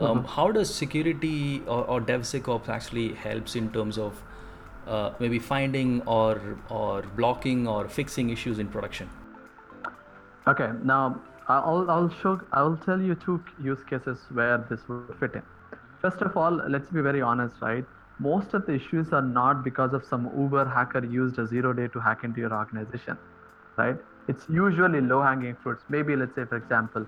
[0.00, 4.22] Um, how does security or, or DevSecOps actually helps in terms of
[4.86, 9.08] uh, maybe finding or or blocking or fixing issues in production?
[10.46, 15.34] Okay, now I'll I'll show I'll tell you two use cases where this would fit
[15.34, 15.42] in.
[16.02, 17.84] First of all, let's be very honest, right?
[18.20, 21.88] Most of the issues are not because of some Uber hacker used a zero day
[21.88, 23.16] to hack into your organization,
[23.76, 23.96] right?
[24.28, 25.82] It's usually low hanging fruits.
[25.88, 27.06] Maybe let's say, for example,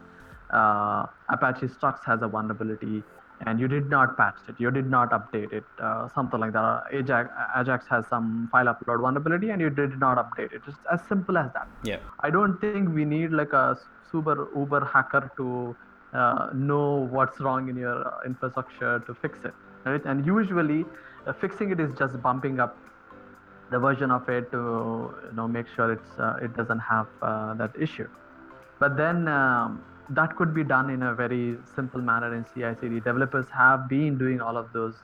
[0.53, 3.03] uh, Apache Struts has a vulnerability
[3.47, 6.85] and you did not patch it, you did not update it, uh, something like that.
[6.93, 10.63] Ajax, Ajax has some file upload vulnerability and you did not update it.
[10.67, 11.69] It's as simple as that.
[11.83, 11.99] Yeah.
[12.21, 13.79] I don't think we need like a
[14.11, 15.77] super Uber hacker to
[16.13, 20.05] uh, know what's wrong in your infrastructure to fix it, right?
[20.05, 20.85] And usually,
[21.27, 22.77] uh, fixing it is just bumping up
[23.71, 27.55] the version of it to you know make sure it's uh, it doesn't have uh,
[27.55, 28.09] that issue.
[28.79, 33.01] But then um, that could be done in a very simple manner in CI/CD.
[33.01, 34.95] Developers have been doing all of those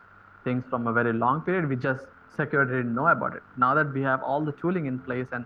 [0.45, 1.69] things from a very long period.
[1.69, 3.43] We just security didn't know about it.
[3.57, 5.45] Now that we have all the tooling in place and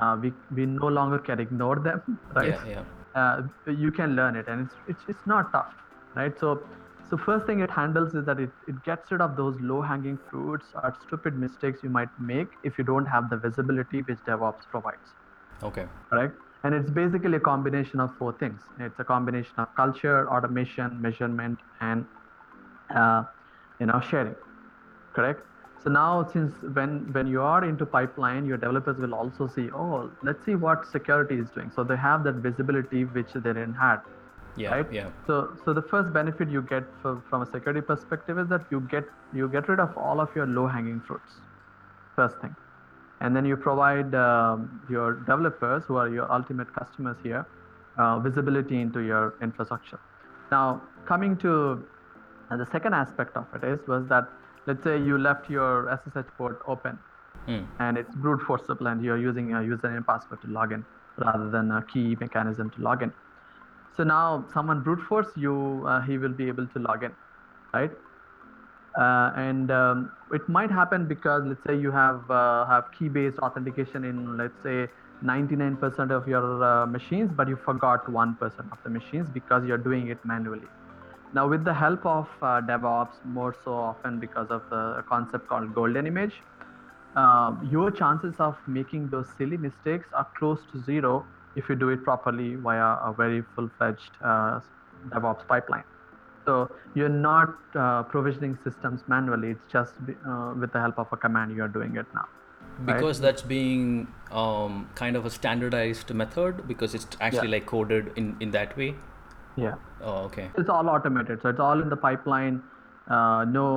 [0.00, 2.00] uh, we we no longer can ignore them,
[2.36, 2.56] right?
[2.64, 2.66] Yeah.
[2.66, 2.84] Yeah.
[3.14, 5.72] uh, you can learn it and it's, it's it's not tough
[6.16, 6.48] right so
[7.10, 10.18] so first thing it handles is that it, it gets rid of those low hanging
[10.30, 14.68] fruits or stupid mistakes you might make if you don't have the visibility which devops
[14.70, 15.14] provides
[15.62, 15.88] Okay.
[16.12, 16.30] right
[16.64, 21.58] and it's basically a combination of four things it's a combination of culture automation measurement
[21.80, 22.06] and
[22.94, 23.22] uh,
[23.80, 24.34] you know sharing
[25.14, 25.42] correct
[25.84, 30.10] so now since when when you are into pipeline your developers will also see oh
[30.22, 33.98] let's see what security is doing so they have that visibility which they didn't had
[34.62, 34.70] Yeah.
[34.74, 35.10] right Yeah.
[35.26, 38.80] so so the first benefit you get for, from a security perspective is that you
[38.94, 41.40] get you get rid of all of your low hanging fruits
[42.16, 42.54] first thing
[43.20, 47.46] and then you provide um, your developers who are your ultimate customers here
[47.98, 50.00] uh, visibility into your infrastructure
[50.50, 50.64] now
[51.06, 51.52] coming to
[52.50, 54.24] uh, the second aspect of it is was that
[54.66, 56.98] let's say you left your ssh port open.
[57.46, 57.64] Hmm.
[57.78, 60.84] and it's brute forceable and you're using a username and password to log in
[61.18, 63.12] rather than a key mechanism to log in.
[63.96, 67.12] So now someone brute force you uh, he will be able to log in
[67.74, 67.90] right?
[68.98, 73.38] Uh, and um, it might happen because let's say you have uh, have key based
[73.40, 74.88] authentication in let's say
[75.24, 80.08] 99% of your uh, machines but you forgot 1% of the machines because you're doing
[80.08, 80.68] it manually
[81.34, 85.74] now with the help of uh, devops more so often because of the concept called
[85.74, 86.42] golden image
[87.16, 91.88] um, your chances of making those silly mistakes are close to zero if you do
[91.90, 94.60] it properly via a very full-fledged uh,
[95.10, 95.84] DevOps pipeline.
[96.44, 99.94] So you're not uh, provisioning systems manually; it's just
[100.28, 102.26] uh, with the help of a command you're doing it now.
[102.86, 102.86] right?
[102.86, 107.52] Because that's being um, kind of a standardized method because it's actually Yeah.
[107.58, 108.96] like coded in in that way.
[109.56, 110.50] Yeah, Oh, okay.
[110.58, 112.62] it's all automated, so it's all in the pipeline.
[113.08, 113.68] Uh, no,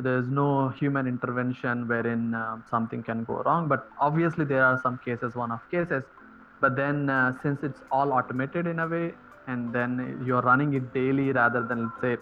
[0.00, 3.68] there's no human intervention wherein uh, something can go wrong.
[3.68, 6.02] But obviously, there are some cases, one-off cases.
[6.60, 9.14] But then, uh, since it's all automated in a way,
[9.46, 12.16] and then you're running it daily rather than let's say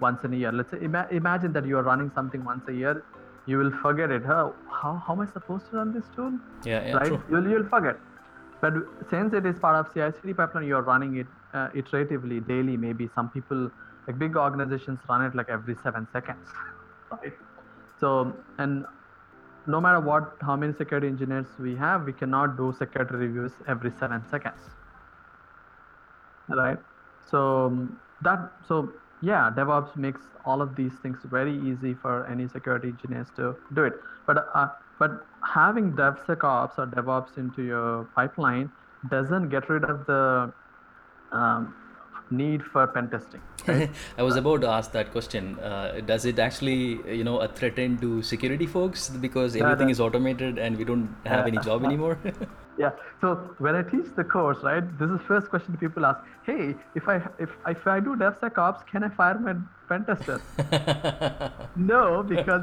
[0.00, 0.52] once in a year.
[0.52, 3.04] Let's say ima- imagine that you're running something once a year,
[3.46, 4.24] you will forget it.
[4.24, 4.50] Huh?
[4.70, 6.32] How how am I supposed to run this tool?
[6.64, 6.84] Yeah.
[6.86, 6.96] Yeah.
[6.96, 7.06] right?
[7.06, 7.22] True.
[7.30, 7.96] You'll you'll forget.
[8.60, 8.74] But
[9.10, 12.76] since it is part of CI/CD pipeline, you're running it uh, iteratively daily.
[12.76, 13.70] Maybe some people,
[14.06, 16.48] like big organizations, run it like every seven seconds,
[17.10, 17.32] right?
[18.00, 18.84] So and
[19.66, 23.92] no matter what, how many security engineers we have, we cannot do security reviews every
[23.98, 24.60] seven seconds,
[26.48, 26.78] right?
[27.30, 27.88] So
[28.22, 28.92] that so
[29.22, 33.84] yeah, DevOps makes all of these things very easy for any security engineers to do
[33.84, 33.94] it.
[34.26, 38.70] But uh, but having DevSecOps or DevOps into your pipeline
[39.10, 40.52] doesn't get rid of the
[41.32, 41.74] um,
[42.30, 43.40] need for pen testing.
[43.66, 43.90] Right?
[44.18, 45.58] I was about to ask that question.
[45.58, 50.58] Uh, does it actually, you know, a threaten to security folks because everything is automated
[50.58, 52.18] and we don't have any job anymore?
[52.78, 52.90] yeah.
[53.20, 56.20] So when I teach the course, right, this is first question people ask.
[56.44, 59.54] Hey, if I if if I do DevSecOps, can I fire my
[59.88, 60.40] pen tester?
[61.76, 62.62] no, because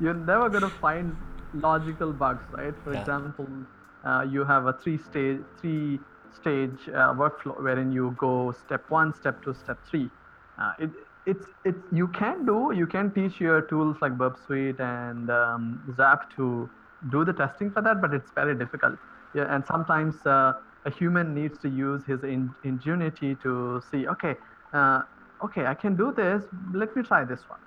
[0.00, 1.16] you're never gonna find
[1.52, 2.74] logical bugs, right?
[2.82, 3.00] For Yeah.
[3.00, 3.66] example,
[4.04, 9.12] uh, you have a three stage three stage uh, workflow wherein you go step one,
[9.14, 10.12] step two, step three.
[10.60, 10.90] Uh, it
[11.26, 15.80] it's it's you can do you can teach your tools like Burp Suite and um,
[15.94, 16.70] Zap to
[17.08, 18.98] do the testing for that, but it's very difficult.
[19.34, 20.52] Yeah, and sometimes uh,
[20.84, 24.36] a human needs to use his in- ingenuity to see, okay,
[24.72, 25.00] uh,
[25.44, 26.44] okay, I can do this.
[26.72, 27.60] Let me try this one,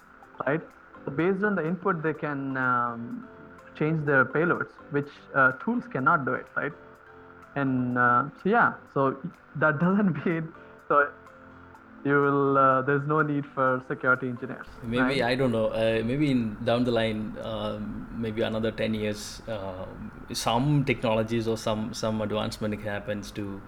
[0.46, 0.62] right?
[1.06, 3.30] So based on the input, they can um,
[3.76, 6.72] change their payloads, which uh, tools cannot do it, right?
[7.56, 9.18] And uh, so yeah, so
[9.58, 10.50] that doesn't mean
[10.88, 11.08] so
[12.06, 12.58] you will.
[12.58, 14.68] Uh, there's no need for security engineers.
[14.84, 15.22] maybe right?
[15.22, 15.68] I don't know.
[15.68, 19.86] Uh, maybe in down the line, um, maybe another ten years, uh,
[20.34, 23.62] some technologies or some some advancement happens to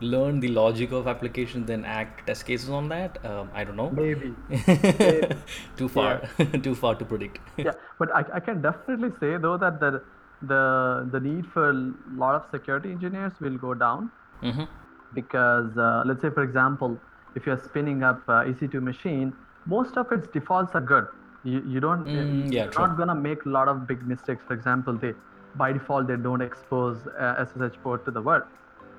[0.00, 3.24] learn the logic of application, then act test cases on that.
[3.24, 3.90] Um, I don't know.
[3.90, 4.34] maybe.
[5.76, 6.22] too far,
[6.62, 7.38] too far to predict.
[7.56, 10.02] yeah, but I, I can definitely say though that the
[10.42, 14.10] the the need for a lot of security engineers will go down.
[14.42, 14.64] Hmm
[15.12, 17.02] because uh, let's say for example
[17.34, 19.32] if you're spinning up uh, ec2 machine
[19.66, 21.04] most of its defaults are good.
[21.42, 22.88] You, you don't Mm, yeah, you're true.
[22.88, 24.44] not gonna make a lot of big mistakes.
[24.46, 25.14] For example they
[25.54, 28.42] by default they don't expose uh, ssh port to the world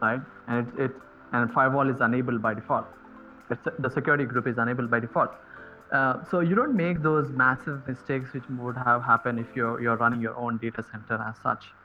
[0.01, 0.19] right?
[0.47, 0.91] And it, it
[1.31, 2.85] and firewall is enabled by default.
[3.49, 5.31] It's, the security group is enabled by default
[5.93, 9.97] uh, so you don't make those massive mistakes which would have happened if you're you're
[9.97, 11.75] running your own data center as such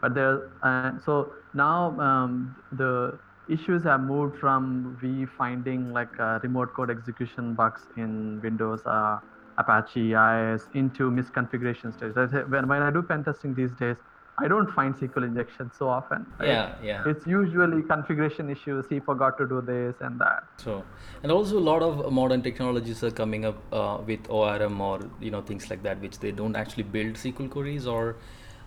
[0.00, 3.18] but there uh, so now um, the
[3.48, 9.18] issues have moved from we finding like uh, remote code execution bugs in windows uh,
[9.58, 12.48] apache ios into misconfiguration stage That's it.
[12.50, 13.96] when, when i do pen testing these days
[14.38, 16.48] i don't find sql injection so often right?
[16.48, 17.02] Yeah, yeah.
[17.06, 20.84] it's usually configuration issues he forgot to do this and that So,
[21.22, 25.30] and also a lot of modern technologies are coming up uh, with ORM or you
[25.30, 28.16] know things like that, which they don't actually build SQL queries or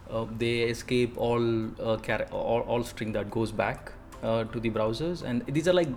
[0.09, 1.43] uh, they escape all,
[1.81, 3.91] uh, char- all all string that goes back
[4.23, 5.23] uh, to the browsers.
[5.23, 5.89] And these are like,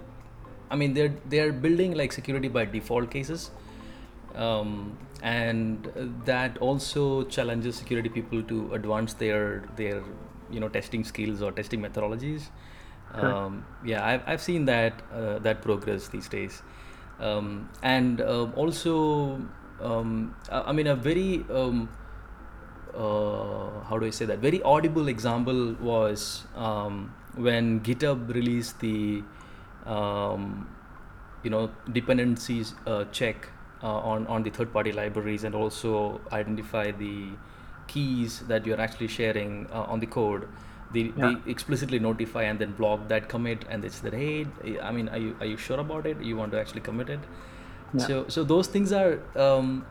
[0.71, 3.51] I mean, they're they're building like security by default cases,
[4.35, 10.03] um, and uh, that also challenges security people to advance their their
[10.51, 12.51] you know testing skills or testing methodologies.
[13.15, 16.63] Um, yeah, I've, I've seen that uh, that progress these days,
[17.21, 19.41] um, and uh, also
[19.81, 21.89] um, I, I mean a very um,
[22.95, 24.39] uh, how do I say that?
[24.39, 29.23] Very audible example was um, when GitHub released the
[29.87, 30.69] um,
[31.43, 33.49] you know dependencies uh, check
[33.89, 37.29] on on the third party libraries and also identify the
[37.89, 40.47] keys that you're actually sharing uh, on the code
[40.93, 41.35] they, Yeah.
[41.45, 44.47] they explicitly notify and then block that commit and they said hey
[44.81, 47.21] i mean are you are you sure about it you want to actually commit it
[47.95, 48.07] Yeah.
[48.07, 49.85] so so those things are um,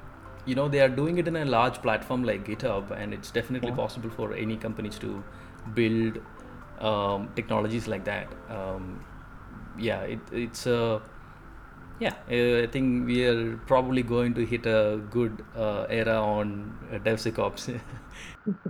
[0.46, 3.70] you know they are doing it in a large platform like github and it's definitely
[3.72, 3.76] Yeah.
[3.84, 5.24] possible for any companies to
[5.76, 6.20] build
[6.80, 9.04] um, technologies like that um,
[9.78, 11.00] yeah it, it's uh,
[12.02, 12.16] yeah.
[12.36, 16.54] Uh, i think we are probably going to hit a good uh, era on
[16.92, 17.70] uh, devsecops.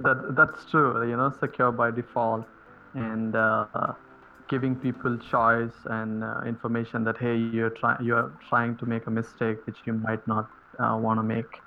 [0.06, 2.46] That that's true you know secure by default
[2.94, 3.94] and uh,
[4.50, 9.14] giving people choice and uh, information that hey you're trying you're trying to make a
[9.20, 11.62] mistake which you might not uh, want to make.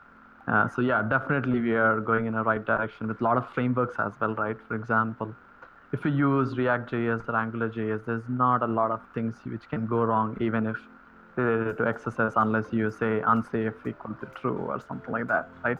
[0.46, 3.48] Uh, so yeah definitely we are going in a right direction with a lot of
[3.54, 4.58] frameworks as well right?
[4.68, 5.34] For example
[5.94, 9.66] if you use react js or angular js there's not a lot of things which
[9.70, 10.76] can go wrong even if
[11.42, 15.78] related to xss unless you say unsafe equal to true or something like that right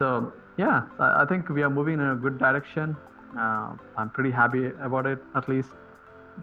[0.00, 2.96] so yeah, I I think we are moving in a good direction.
[3.38, 5.78] Uh, I'm pretty happy about it, at least.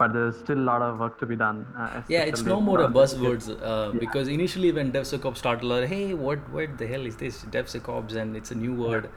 [0.01, 1.65] But there's still a lot of work to be done.
[1.83, 6.03] Uh, yeah it's no more a buzzwords uh, because initially when devsecops started like hey
[6.25, 9.09] what what the hell is this devsecops and it's a new word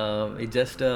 [0.00, 0.92] uh, it's just a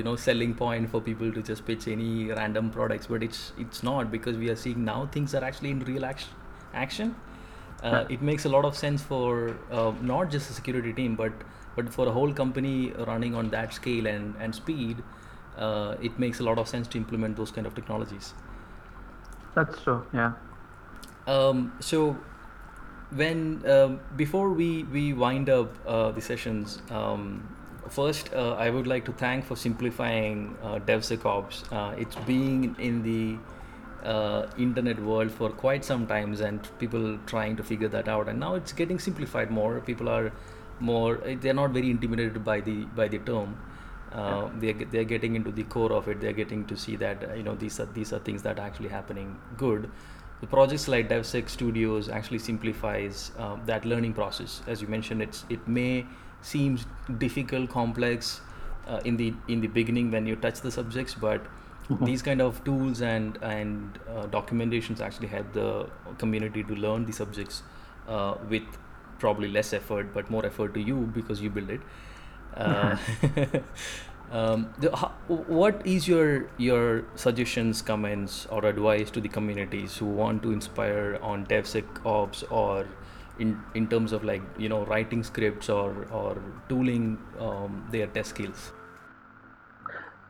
[0.00, 3.82] you know selling point for people to just pitch any random products but it's it's
[3.90, 6.37] not because we are seeing now things are actually in real action
[6.74, 7.14] action
[7.82, 11.32] uh, it makes a lot of sense for uh, not just the security team but
[11.76, 15.02] but for a whole company running on that scale and and speed
[15.56, 18.34] uh, it makes a lot of sense to implement those kind of technologies
[19.54, 20.06] That's true.
[20.12, 20.32] Yeah.
[21.26, 22.16] um, so
[23.10, 27.42] when um, before we we wind up uh, the sessions um,
[27.88, 33.02] first uh, i would like to thank for simplifying uh, devsecops uh, it's been in
[33.02, 33.38] the
[34.04, 38.28] uh, internet world for quite some times and people trying to figure that out.
[38.28, 39.80] And now it's getting simplified more.
[39.80, 40.32] People are
[40.80, 43.56] more they're not very intimidated by the by the term.
[44.12, 46.20] Uh, they're, they're getting into the core of it.
[46.20, 48.88] They're getting to see that you know these are these are things that are actually
[48.88, 49.90] happening good.
[50.40, 54.62] The projects like DevSec Studios actually simplifies uh, that learning process.
[54.66, 56.06] As you mentioned, it's it may
[56.40, 56.86] seems
[57.18, 58.40] difficult, complex
[58.86, 61.44] uh, in the in the beginning when you touch the subjects, but
[62.02, 67.12] these kind of tools and and uh, documentations actually help the community to learn the
[67.12, 67.62] subjects
[68.06, 68.62] uh, with
[69.18, 71.80] probably less effort, but more effort to you because you build it.
[72.54, 72.96] Uh,
[74.32, 80.06] um, the, ho- what is your your suggestions, comments, or advice to the communities who
[80.06, 82.86] want to inspire on DevSecOps or
[83.38, 88.30] in in terms of like you know writing scripts or or tooling um, their test
[88.30, 88.72] skills?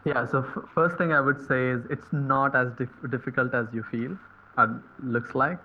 [0.09, 3.67] Yeah, so f- first thing I would say is it's not as dif- difficult as
[3.75, 4.17] you feel
[4.57, 5.59] and looks like.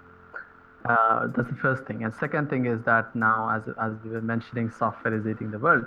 [0.89, 2.03] Uh, that's the first thing.
[2.03, 5.59] And second thing is that now, as, as we were mentioning, software is eating the
[5.59, 5.85] world.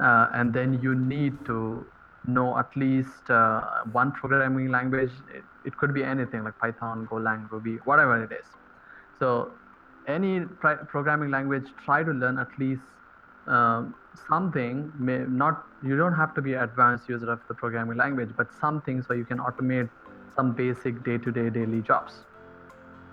[0.00, 1.86] Uh, and then you need to
[2.26, 3.60] know at least uh,
[3.92, 5.12] one programming language.
[5.34, 8.46] It, it could be anything like Python, Golang, Ruby, whatever it is.
[9.18, 9.58] So
[10.06, 10.40] any
[10.88, 12.82] programming language, try to learn at least
[13.46, 13.94] um,
[14.28, 14.92] something.
[14.98, 18.48] May not you don't have to be an advanced user of the programming language, but
[18.60, 19.88] something so you can automate
[20.34, 22.24] some basic day-to-day daily jobs,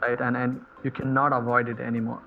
[0.01, 0.19] right?
[0.19, 2.21] And and you cannot avoid it anymore,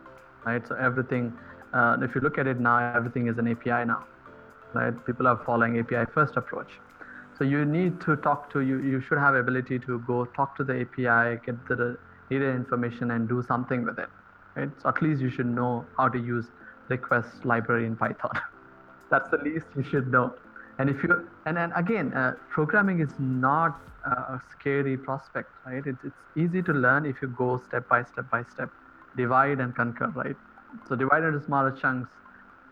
[0.45, 0.67] right?
[0.67, 1.33] So everything,
[1.73, 4.05] uh, if you look at it now, everything is an API now,
[4.75, 4.95] right?
[5.07, 6.81] People are following API first approach.
[7.39, 8.79] So you need to talk to you.
[8.81, 11.97] You should have ability to go talk to the API, get the
[12.31, 14.09] needed information, and do something with it.
[14.55, 14.71] Right?
[14.83, 16.51] So at least you should know how to use
[16.89, 18.39] request library in Python.
[19.13, 20.35] That's the least you should know.
[20.79, 25.83] And if you and then again, uh, programming is not a scary prospect, right?
[25.87, 28.71] It's it's easy to learn if you go step by step by step,
[29.17, 30.37] divide and conquer, right?
[30.89, 32.09] So divide into smaller chunks,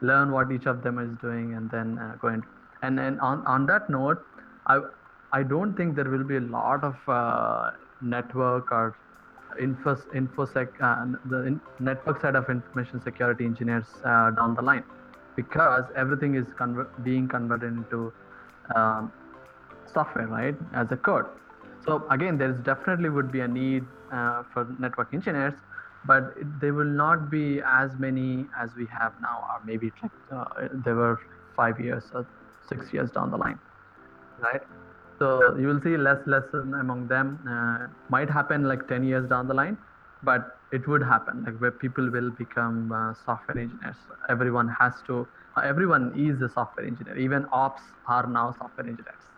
[0.00, 2.48] learn what each of them is doing, and then uh, go into.
[2.82, 4.24] And then on on that note,
[4.66, 4.80] I
[5.32, 7.70] I don't think there will be a lot of uh,
[8.00, 8.96] network or
[9.66, 11.60] info infosec uh, the in,
[11.90, 14.84] network side of information security engineers uh, down the line
[15.40, 16.46] because everything is
[17.04, 18.12] being converted into
[18.76, 19.12] um,
[19.94, 21.26] software right as a code.
[21.86, 25.54] So again there is definitely would be a need uh, for network engineers
[26.04, 30.68] but they will not be as many as we have now or maybe like uh,
[30.84, 31.18] there were
[31.56, 32.26] five years or
[32.68, 33.58] six years down the line
[34.38, 34.62] right?
[35.18, 39.48] So you will see less lesson among them uh, might happen like 10 years down
[39.48, 39.76] the line
[40.22, 40.42] but
[40.72, 43.96] it would happen like where people will become uh, software engineers.
[44.28, 47.16] Everyone has to uh, everyone is a software engineer.
[47.18, 49.30] Even ops are now software engineers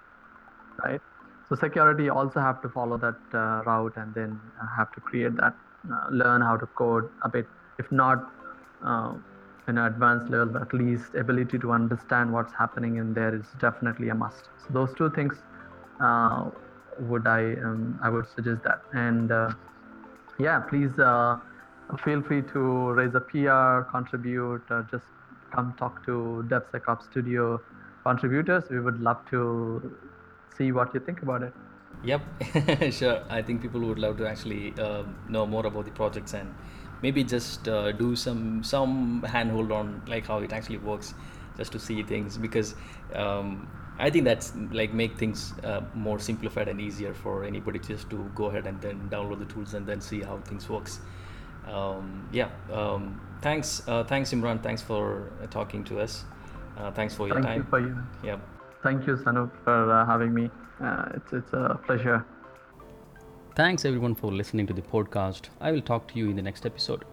[0.85, 1.01] right?
[1.49, 4.41] So security also have to follow that uh, route and then
[4.77, 5.55] have to create that
[5.93, 7.47] uh, learn how to code a bit.
[7.79, 8.19] If not
[8.87, 9.15] uh,
[9.69, 13.47] in an advanced level but at least ability to understand what's happening in there is
[13.59, 14.51] definitely a must.
[14.59, 15.43] So those two things
[16.99, 18.81] would i um, i would suggest that.
[18.93, 19.31] And
[20.43, 21.37] yeah please uh,
[22.05, 22.61] feel free to
[23.01, 25.05] raise a pr contribute or just
[25.55, 26.15] come talk to
[26.53, 27.61] devsecops studio
[28.07, 29.43] contributors we would love to
[30.57, 31.55] see what you think about it
[32.05, 32.23] Yep,
[32.93, 33.23] sure.
[33.31, 36.53] I think people would love to actually uh, know more about the projects and
[37.01, 41.15] maybe just uh, do some some handhold on like how it actually works,
[41.57, 42.75] just to see things because
[43.15, 43.69] um,
[43.99, 48.31] I think that's like make things uh, more simplified and easier for anybody just to
[48.35, 51.01] go ahead and then download the tools and then see how things works.
[51.69, 52.49] Um, yeah.
[52.73, 53.83] Um, thanks.
[53.87, 54.63] Uh, thanks, Imran.
[54.63, 56.25] Thanks for uh, talking to us.
[56.77, 57.59] Uh, thanks for your thank time.
[57.59, 58.41] you for you Yep.
[58.83, 62.25] thank you sanu for uh, having me uh, it's it's a pleasure
[63.55, 65.51] Thanks everyone for listening to the podcast.
[65.61, 67.05] I will talk to you in the next episode.